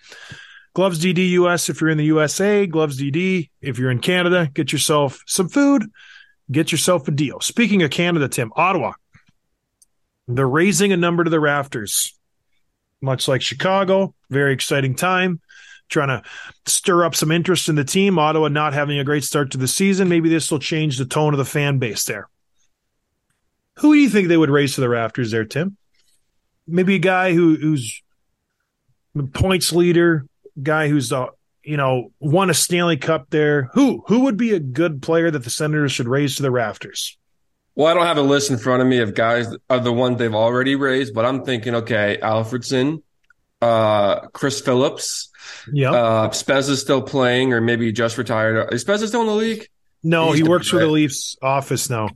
[0.74, 2.66] Gloves DD US if you're in the USA.
[2.66, 4.50] Gloves DD if you're in Canada.
[4.52, 5.84] Get yourself some food.
[6.50, 7.40] Get yourself a deal.
[7.40, 8.92] Speaking of Canada, Tim, Ottawa.
[10.34, 12.14] They're raising a number to the rafters,
[13.00, 14.14] much like Chicago.
[14.30, 15.40] Very exciting time
[15.92, 16.22] trying to
[16.66, 18.18] stir up some interest in the team.
[18.18, 20.08] Ottawa not having a great start to the season.
[20.08, 22.28] Maybe this will change the tone of the fan base there.
[23.78, 25.76] Who do you think they would raise to the rafters there, Tim?
[26.66, 28.02] Maybe a guy who, who's
[29.32, 30.26] points leader,
[30.60, 31.26] guy who's uh,
[31.62, 33.70] you know won a Stanley Cup there.
[33.74, 37.16] Who who would be a good player that the Senators should raise to the rafters?
[37.74, 40.18] Well, I don't have a list in front of me of guys of the ones
[40.18, 43.02] they've already raised, but I'm thinking, okay, Alfredsson,
[43.62, 45.30] uh, Chris Phillips,
[45.72, 45.92] Yeah.
[45.92, 48.72] uh, Spez is still playing, or maybe he just retired.
[48.74, 49.68] Is Spez still in the league?
[50.02, 50.86] no, he he works for the?
[50.88, 52.08] Leafs office now,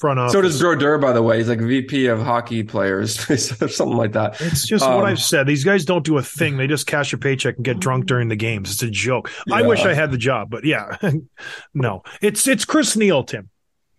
[0.00, 0.32] front office.
[0.32, 1.36] So does Brodeur, by the way.
[1.38, 4.40] He's like VP of hockey players, or something like that.
[4.40, 5.46] It's just Um, what I've said.
[5.46, 6.56] These guys don't do a thing.
[6.56, 8.72] They just cash a paycheck and get drunk during the games.
[8.72, 9.30] It's a joke.
[9.52, 10.96] I wish I had the job, but yeah,
[11.74, 12.02] no.
[12.22, 13.50] It's it's Chris Neil, Tim.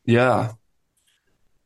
[0.05, 0.53] Yeah.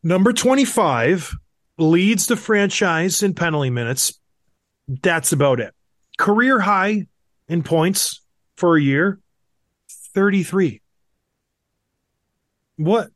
[0.04, 1.36] Number 25
[1.78, 4.20] leads the franchise in penalty minutes.
[4.88, 5.74] That's about it.
[6.18, 7.08] Career high
[7.48, 8.22] in points
[8.56, 9.20] for a year
[10.14, 10.82] 33.
[12.78, 13.10] What?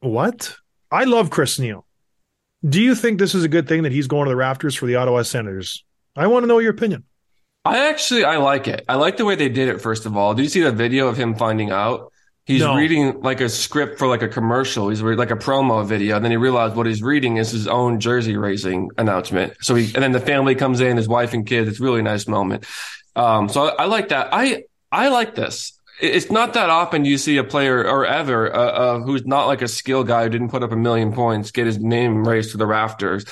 [0.00, 0.56] What?
[0.90, 1.86] I love Chris Neil.
[2.66, 4.86] Do you think this is a good thing that he's going to the Rafters for
[4.86, 5.84] the Ottawa Senators?
[6.16, 7.04] I want to know your opinion.
[7.64, 8.84] I actually I like it.
[8.88, 9.80] I like the way they did it.
[9.80, 12.12] First of all, did you see the video of him finding out?
[12.48, 12.74] He's No.
[12.76, 14.88] reading like a script for like a commercial.
[14.88, 18.00] He's like a promo video, and then he realized what he's reading is his own
[18.00, 19.52] jersey racing announcement.
[19.60, 21.68] So he and then the family comes in, his wife and kids.
[21.68, 22.64] It's a really nice moment.
[23.14, 24.30] Um, so I, I like that.
[24.32, 25.78] I I like this.
[26.00, 29.60] It's not that often you see a player or ever uh, uh, who's not like
[29.60, 32.56] a skill guy who didn't put up a million points get his name raised to
[32.56, 33.26] the rafters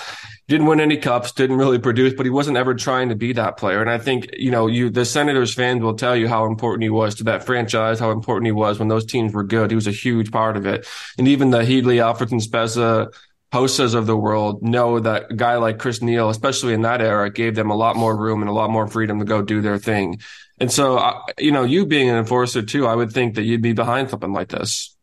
[0.48, 3.56] didn't win any cups, didn't really produce, but he wasn't ever trying to be that
[3.56, 3.80] player.
[3.80, 6.90] And I think, you know, you, the Senators fans will tell you how important he
[6.90, 9.70] was to that franchise, how important he was when those teams were good.
[9.70, 10.86] He was a huge part of it.
[11.18, 13.12] And even the Heatley, Alfredsson, Spezza,
[13.52, 17.30] Hossas of the world know that a guy like Chris Neil, especially in that era,
[17.30, 19.78] gave them a lot more room and a lot more freedom to go do their
[19.78, 20.20] thing.
[20.58, 23.72] And so, you know, you being an enforcer too, I would think that you'd be
[23.72, 24.96] behind something like this.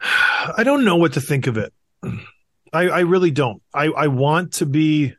[0.00, 1.72] I don't know what to think of it.
[2.74, 3.62] I, I really don't.
[3.72, 5.14] I, I want to be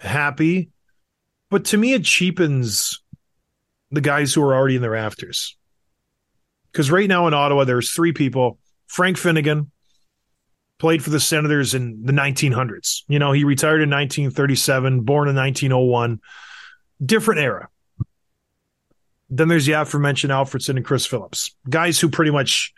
[0.00, 0.70] happy,
[1.48, 3.02] but to me, it cheapens
[3.92, 5.56] the guys who are already in the rafters.
[6.72, 8.58] Because right now in Ottawa, there's three people.
[8.88, 9.70] Frank Finnigan
[10.78, 13.02] played for the Senators in the 1900s.
[13.08, 16.20] You know, he retired in 1937, born in 1901.
[17.04, 17.68] Different era.
[19.30, 22.72] Then there's the aforementioned Alfredsson and Chris Phillips, guys who pretty much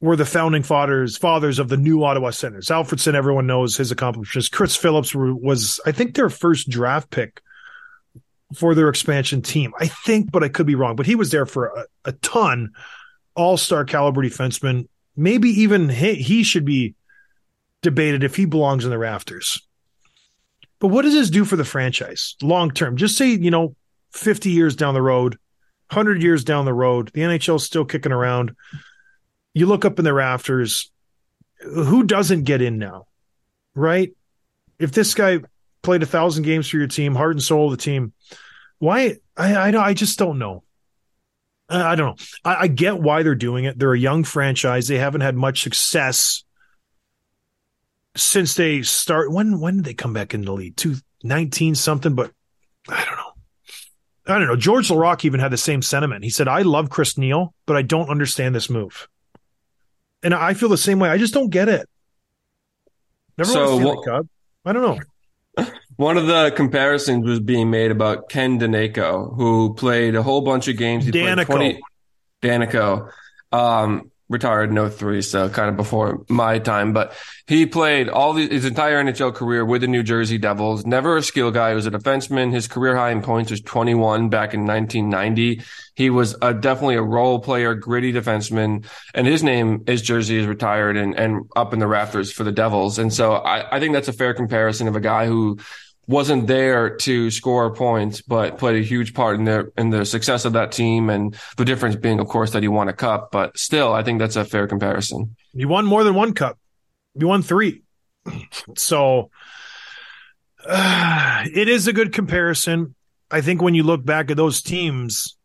[0.00, 2.68] were the founding fathers fathers of the new Ottawa Senators.
[2.68, 4.48] Alfredsson, everyone knows his accomplishments.
[4.48, 7.40] Chris Phillips were, was, I think, their first draft pick
[8.54, 9.72] for their expansion team.
[9.78, 10.96] I think, but I could be wrong.
[10.96, 12.70] But he was there for a, a ton.
[13.34, 14.88] All star caliber defenseman.
[15.16, 16.94] Maybe even he, he should be
[17.82, 19.66] debated if he belongs in the rafters.
[20.78, 22.96] But what does this do for the franchise long term?
[22.96, 23.74] Just say, you know,
[24.12, 25.38] 50 years down the road,
[25.90, 28.54] 100 years down the road, the NHL is still kicking around
[29.54, 30.90] you look up in the rafters,
[31.60, 33.06] who doesn't get in now?
[33.74, 34.12] Right?
[34.78, 35.40] If this guy
[35.82, 38.12] played a thousand games for your team, heart and soul of the team,
[38.78, 39.16] why?
[39.36, 40.62] I I, don't- I just don't know.
[41.70, 42.26] Uh, I don't know.
[42.44, 43.78] I, I get why they're doing it.
[43.78, 44.86] They're a young franchise.
[44.86, 46.44] They haven't had much success
[48.16, 49.32] since they start.
[49.32, 50.76] When when did they come back in the league?
[50.76, 52.32] Two nineteen something, but
[52.88, 53.32] I don't know.
[54.26, 54.56] I don't know.
[54.56, 56.24] George Laraque even had the same sentiment.
[56.24, 59.08] He said, I love Chris Neil, but I don't understand this move.
[60.24, 61.10] And I feel the same way.
[61.10, 61.88] I just don't get it.
[63.38, 64.26] Never So Cup.
[64.64, 65.66] I don't know.
[65.96, 70.66] One of the comparisons was being made about Ken Daneyko, who played a whole bunch
[70.66, 71.04] of games.
[71.04, 71.46] He Daneyko.
[71.46, 71.80] 20
[72.42, 73.10] Daneyko.
[73.52, 77.14] Um, retired in 03, so kind of before my time, but
[77.46, 80.84] he played all the, his entire NHL career with the New Jersey Devils.
[80.84, 81.70] Never a skill guy.
[81.70, 82.52] He was a defenseman.
[82.52, 85.62] His career high in points was 21 back in 1990.
[85.94, 90.46] He was a, definitely a role player, gritty defenseman, and his name is Jersey is
[90.46, 92.98] retired and, and up in the rafters for the Devils.
[92.98, 95.58] And so I, I think that's a fair comparison of a guy who
[96.06, 100.44] wasn't there to score points, but played a huge part in the in the success
[100.44, 101.10] of that team.
[101.10, 103.30] And the difference being, of course, that he won a cup.
[103.32, 105.36] But still, I think that's a fair comparison.
[105.52, 106.58] You won more than one cup.
[107.14, 107.82] You won three.
[108.76, 109.30] So
[110.66, 112.94] uh, it is a good comparison.
[113.30, 115.36] I think when you look back at those teams,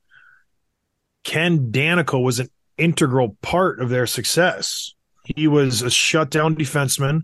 [1.24, 4.94] Ken Daneyko was an integral part of their success.
[5.26, 7.22] He was a shutdown defenseman.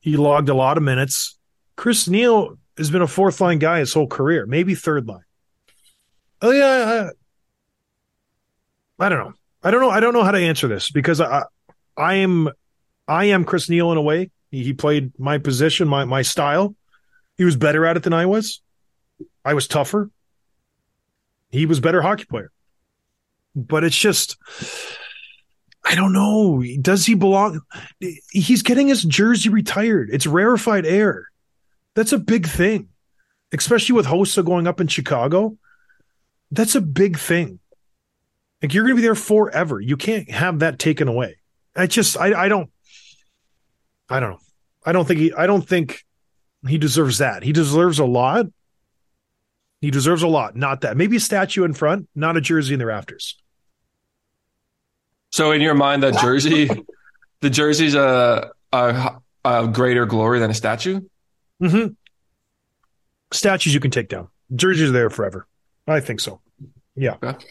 [0.00, 1.38] He logged a lot of minutes.
[1.76, 5.24] Chris Neil has been a fourth line guy his whole career, maybe third line.
[6.42, 7.10] Oh yeah,
[9.00, 9.34] I, I don't know.
[9.62, 9.90] I don't know.
[9.90, 11.44] I don't know how to answer this because I,
[11.96, 12.50] I am,
[13.08, 14.30] I am Chris Neil in a way.
[14.50, 16.74] He, he played my position, my my style.
[17.36, 18.60] He was better at it than I was.
[19.44, 20.10] I was tougher.
[21.50, 22.50] He was better hockey player.
[23.54, 24.36] But it's just,
[25.84, 26.62] I don't know.
[26.80, 27.60] Does he belong?
[28.30, 30.10] He's getting his jersey retired.
[30.12, 31.26] It's rarefied air.
[31.96, 32.90] That's a big thing,
[33.52, 35.56] especially with Hossa going up in Chicago.
[36.52, 37.58] That's a big thing.
[38.62, 39.80] Like you're going to be there forever.
[39.80, 41.38] You can't have that taken away.
[41.74, 42.70] I just, I, I don't,
[44.10, 44.40] I don't know.
[44.84, 46.04] I don't think he, I don't think
[46.68, 47.42] he deserves that.
[47.42, 48.46] He deserves a lot.
[49.80, 50.98] He deserves a lot, not that.
[50.98, 53.36] Maybe a statue in front, not a jersey in the rafters.
[55.30, 56.70] So, in your mind, that jersey,
[57.40, 61.00] the jersey's a, a a greater glory than a statue.
[61.62, 61.92] Mm-hmm.
[63.32, 64.28] Statues you can take down.
[64.54, 65.46] Jerseys are there forever.
[65.86, 66.40] I think so.
[66.94, 67.16] Yeah.
[67.22, 67.44] Okay.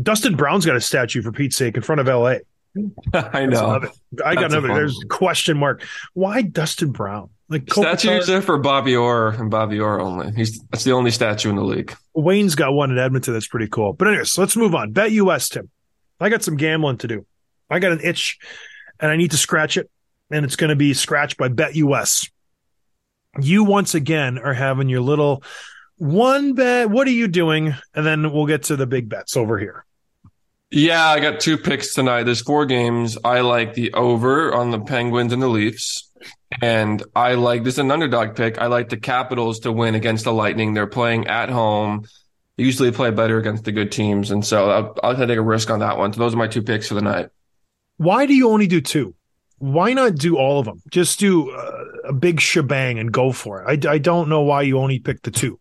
[0.00, 2.36] Dustin Brown's got a statue for Pete's sake in front of LA.
[3.14, 3.80] I know.
[4.24, 4.68] I got That's another.
[4.68, 5.82] There's question mark.
[6.14, 7.28] Why Dustin Brown?
[7.48, 10.32] Like Statues Kopitar- are for Bobby Orr and Bobby Orr only.
[10.32, 11.94] He's that's the only statue in the league.
[12.14, 13.92] Wayne's got one in Edmonton that's pretty cool.
[13.92, 14.92] But anyways, let's move on.
[14.92, 15.68] Bet US, Tim.
[16.18, 17.26] I got some gambling to do.
[17.68, 18.38] I got an itch
[19.00, 19.90] and I need to scratch it.
[20.30, 22.30] And it's going to be scratched by Bet US.
[23.40, 25.42] You once again are having your little
[25.96, 26.90] one bet.
[26.90, 27.74] What are you doing?
[27.94, 29.84] And then we'll get to the big bets over here.
[30.70, 32.24] Yeah, I got two picks tonight.
[32.24, 33.18] There's four games.
[33.24, 36.10] I like the over on the Penguins and the Leafs.
[36.60, 38.58] And I like this is an underdog pick.
[38.58, 40.74] I like the Capitals to win against the Lightning.
[40.74, 42.06] They're playing at home.
[42.56, 44.30] They usually play better against the good teams.
[44.30, 46.12] And so I'll, I'll take a risk on that one.
[46.12, 47.28] So those are my two picks for the night.
[47.96, 49.14] Why do you only do two?
[49.58, 50.82] Why not do all of them?
[50.90, 53.86] Just do uh, a big shebang and go for it.
[53.86, 55.58] I, I don't know why you only picked the two.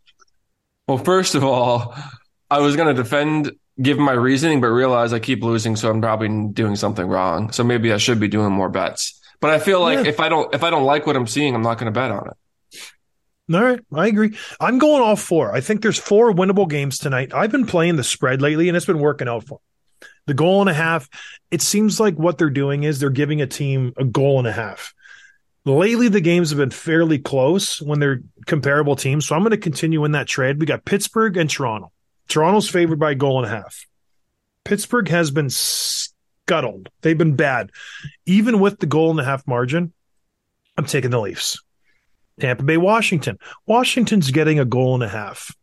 [0.88, 1.96] Well, first of all,
[2.50, 5.76] I was going to defend, give my reasoning, but realize I keep losing.
[5.76, 7.52] So I'm probably doing something wrong.
[7.52, 9.20] So maybe I should be doing more bets.
[9.40, 10.10] But I feel like Yeah.
[10.10, 12.12] if I don't, if I don't like what I'm seeing, I'm not going to bet
[12.12, 12.38] on it.
[13.54, 14.38] All right, I agree.
[14.62, 15.54] I'm going all four.
[15.54, 17.34] I think there's four winnable games tonight.
[17.34, 20.08] I've been playing the spread lately, and it's been working out for me.
[20.28, 21.10] The goal and a half.
[21.50, 24.52] It seems like what they're doing is they're giving a team a goal and a
[24.54, 24.94] half.
[25.64, 29.28] Lately, the games have been fairly close when they're comparable teams.
[29.28, 30.60] So I'm going to continue in that trade.
[30.60, 31.92] We got Pittsburgh and Toronto.
[32.28, 33.86] Toronto's favored by a goal and a half.
[34.66, 36.90] Pittsburgh has been scuttled.
[37.02, 37.72] They've been bad.
[38.26, 39.94] Even with the goal and a half margin,
[40.78, 41.62] I'm taking the Leafs.
[42.40, 43.38] Tampa Bay, Washington.
[43.68, 45.56] Washington's getting a goal and a half.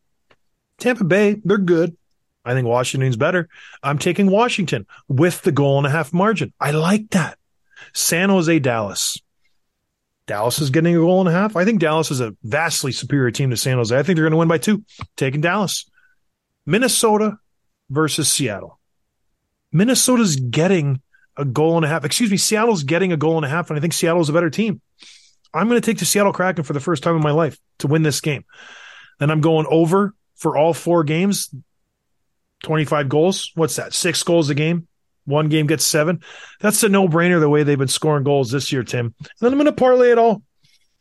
[0.78, 1.96] Tampa Bay, they're good.
[2.44, 3.48] I think Washington's better.
[3.82, 6.52] I'm taking Washington with the goal and a half margin.
[6.60, 7.36] I like that.
[7.92, 9.18] San Jose, Dallas.
[10.28, 11.56] Dallas is getting a goal and a half.
[11.56, 13.96] I think Dallas is a vastly superior team to San Jose.
[13.96, 14.84] I think they're going to win by two.
[15.16, 15.90] Taking Dallas.
[16.66, 17.38] Minnesota
[17.90, 18.78] versus Seattle.
[19.72, 21.00] Minnesota's getting
[21.36, 22.04] a goal and a half.
[22.04, 24.50] Excuse me, Seattle's getting a goal and a half, and I think Seattle's a better
[24.50, 24.82] team.
[25.54, 27.86] I'm going to take the Seattle Kraken for the first time in my life to
[27.86, 28.44] win this game.
[29.20, 31.48] And I'm going over for all four games.
[32.64, 33.52] 25 goals.
[33.54, 33.94] What's that?
[33.94, 34.87] Six goals a game.
[35.28, 36.22] One game gets seven.
[36.60, 39.14] That's a no brainer the way they've been scoring goals this year, Tim.
[39.18, 40.42] And then I'm going to parlay it all.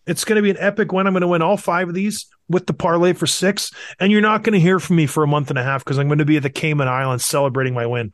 [0.06, 1.08] It's going to be an epic win.
[1.08, 2.28] I'm going to win all five of these.
[2.50, 5.28] with the parlay for six, and you're not going to hear from me for a
[5.28, 7.86] month and a half because I'm going to be at the Cayman Islands celebrating my
[7.86, 8.14] win,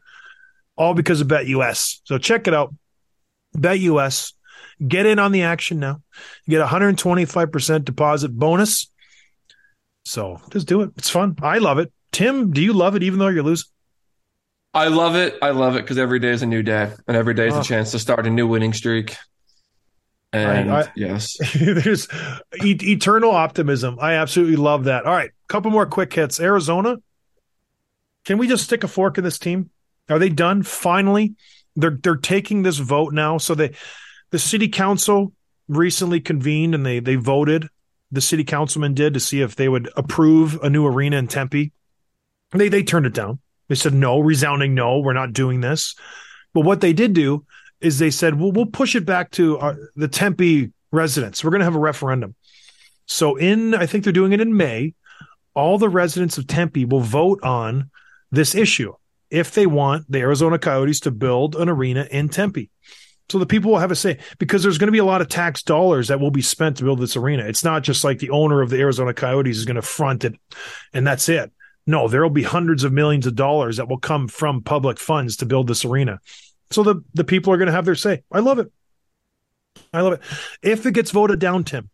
[0.75, 2.01] all because of Bet US.
[2.05, 2.73] So check it out,
[3.53, 4.33] Bet US.
[4.85, 6.01] Get in on the action now.
[6.45, 8.91] You get 125% deposit bonus.
[10.03, 10.91] So just do it.
[10.97, 11.35] It's fun.
[11.41, 11.93] I love it.
[12.11, 13.67] Tim, do you love it even though you're losing?
[14.73, 15.37] I love it.
[15.41, 17.59] I love it because every day is a new day, and every day is Oh.
[17.59, 19.15] a chance to start a new winning streak.
[20.31, 22.07] And I- yes, There's
[22.63, 23.97] e- eternal optimism.
[24.01, 25.05] I absolutely love that.
[25.05, 26.39] All right, couple more quick hits.
[26.39, 26.97] Arizona.
[28.25, 29.69] Can we just stick a fork in this team?
[30.09, 30.63] Are they done?
[30.63, 31.35] Finally,
[31.75, 33.37] they're they're taking this vote now.
[33.37, 33.75] So they,
[34.31, 35.33] the city council
[35.67, 37.67] recently convened and they they voted.
[38.11, 41.71] The city councilman did to see if they would approve a new arena in Tempe.
[42.51, 43.39] They they turned it down.
[43.73, 44.99] They said no, resounding no.
[44.99, 45.95] We're not doing this.
[46.53, 47.43] But what they did do
[47.81, 51.43] is they said, well, we'll push it back to our, the Tempe residents.
[51.43, 52.35] We're going to have a referendum.
[53.07, 54.93] So in, I think they're doing it in May.
[55.55, 57.89] All the residents of Tempe will vote on
[58.29, 58.93] this issue
[59.31, 62.69] if they want the Arizona Coyotes to build an arena in Tempe.
[63.29, 65.29] So the people will have a say because there's going to be a lot of
[65.29, 67.43] tax dollars that will be spent to build this arena.
[67.45, 70.35] It's not just like the owner of the Arizona Coyotes is going to front it
[70.93, 71.51] and that's it.
[71.85, 75.37] No, there will be hundreds of millions of dollars that will come from public funds
[75.37, 76.19] to build this arena.
[76.71, 78.23] So the, the people are going to have their say.
[78.31, 78.71] I love it.
[79.93, 80.21] I love it.
[80.61, 81.89] If it gets voted down, Tim,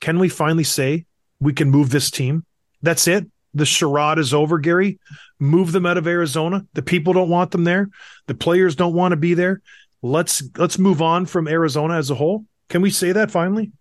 [0.00, 1.06] can we finally say
[1.40, 2.44] we can move this team?
[2.82, 3.26] That's it.
[3.54, 4.98] The charade is over, Gary.
[5.38, 6.66] Move them out of Arizona.
[6.74, 7.88] The people don't want them there.
[8.26, 9.62] The players don't want to be there.
[10.02, 12.44] Let's let's move on from Arizona as a whole.
[12.68, 13.72] Can we say that finally?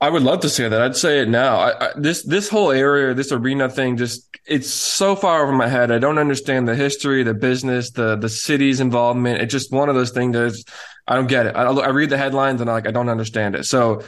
[0.00, 0.80] I would love to say that.
[0.80, 1.56] I'd say it now.
[1.56, 5.66] I, I, this this whole area, this arena thing, just it's so far over my
[5.66, 5.90] head.
[5.90, 9.42] I don't understand the history, the business, the the city's involvement.
[9.42, 10.62] It's just one of those things that
[11.08, 11.56] I don't get it.
[11.56, 13.64] I, I read the headlines and I like I don't understand it.
[13.64, 14.02] So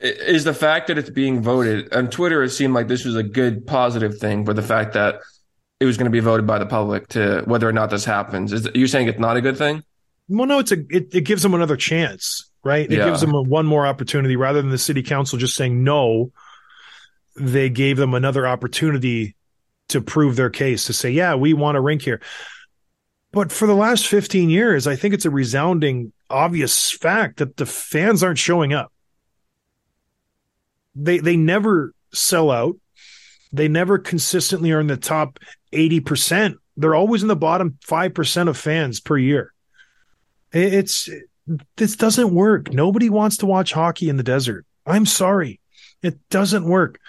[0.00, 2.42] is the fact that it's being voted on Twitter?
[2.42, 5.20] It seemed like this was a good positive thing, but the fact that
[5.80, 8.52] it was going to be voted by the public to whether or not this happens
[8.52, 9.82] is you saying it's not a good thing?
[10.28, 12.90] Well, no, it's a it, it gives them another chance, right?
[12.90, 13.06] It Yeah.
[13.06, 16.32] gives them a, one more opportunity rather than the city council just saying no.
[17.36, 19.36] They gave them another opportunity
[19.88, 22.20] to prove their case to say, yeah, we want a rink here.
[23.32, 27.66] But for the last 15 years, I think it's a resounding, obvious fact that the
[27.66, 28.92] fans aren't showing up.
[30.94, 32.76] They they never sell out.
[33.52, 35.38] They never consistently are in the top
[35.72, 36.54] 80%.
[36.76, 39.52] They're always in the bottom 5% of fans per year.
[40.52, 41.08] It's
[41.76, 42.72] this doesn't work.
[42.72, 44.66] Nobody wants to watch hockey in the desert.
[44.86, 45.60] I'm sorry.
[46.02, 47.00] It doesn't work.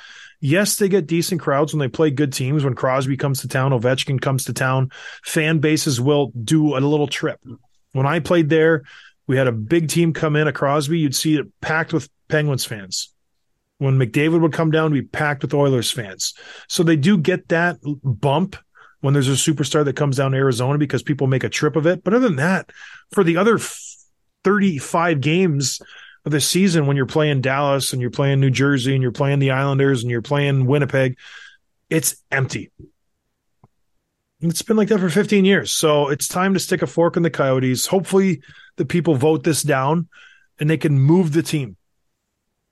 [0.42, 2.64] Yes, they get decent crowds when they play good teams.
[2.64, 4.92] When Crosby comes to town, Ovechkin comes to town,
[5.24, 7.40] fan bases will do a little trip.
[7.92, 8.84] When I played there,
[9.28, 12.66] we had a big team come in, a Crosby, you'd see it packed with Penguins
[12.66, 13.14] fans.
[13.80, 16.34] When McDavid would come down, be packed with Oilers fans.
[16.68, 18.56] So they do get that bump
[19.02, 21.86] when there's a superstar that comes down to Arizona because people make a trip of
[21.86, 22.04] it.
[22.04, 22.72] But other than that,
[23.12, 23.58] for the other
[24.44, 25.82] 35 games
[26.26, 29.40] of the season, when you're playing Dallas and you're playing New Jersey and you're playing
[29.40, 31.18] the Islanders and you're playing Winnipeg,
[31.90, 32.72] it's empty.
[34.42, 35.72] It's been like that for 15 years.
[35.72, 37.86] So it's time to stick a fork in the Coyotes.
[37.88, 38.42] Hopefully,
[38.78, 40.08] the people vote this down
[40.60, 41.76] and they can move the team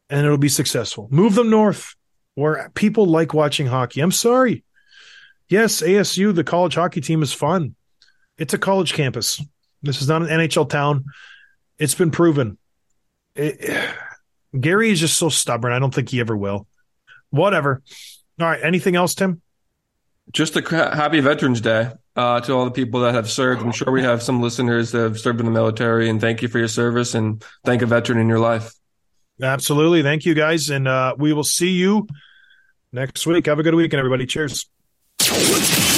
[0.09, 1.07] and it'll be successful.
[1.11, 1.95] Move them north
[2.35, 3.99] where people like watching hockey.
[4.01, 4.63] I'm sorry.
[5.49, 7.75] Yes, ASU, the college hockey team is fun.
[8.37, 9.41] It's a college campus.
[9.81, 11.05] This is not an NHL town.
[11.79, 12.57] It's been proven.
[13.35, 13.89] It-
[14.59, 15.73] Gary is just so stubborn.
[15.73, 16.67] I don't think he ever will.
[17.29, 17.83] Whatever.
[18.39, 18.59] All right.
[18.63, 19.41] Anything else, Tim?
[20.31, 23.61] Just a happy Veterans Day uh, to all the people that have served.
[23.61, 26.47] I'm sure we have some listeners that have served in the military, and thank you
[26.47, 28.71] for your service and thank a veteran in your life.
[29.41, 30.01] Absolutely.
[30.01, 30.69] Thank you, guys.
[30.69, 32.07] And uh, we will see you
[32.91, 33.45] next week.
[33.45, 34.25] Have a good weekend, everybody.
[34.25, 34.67] Cheers.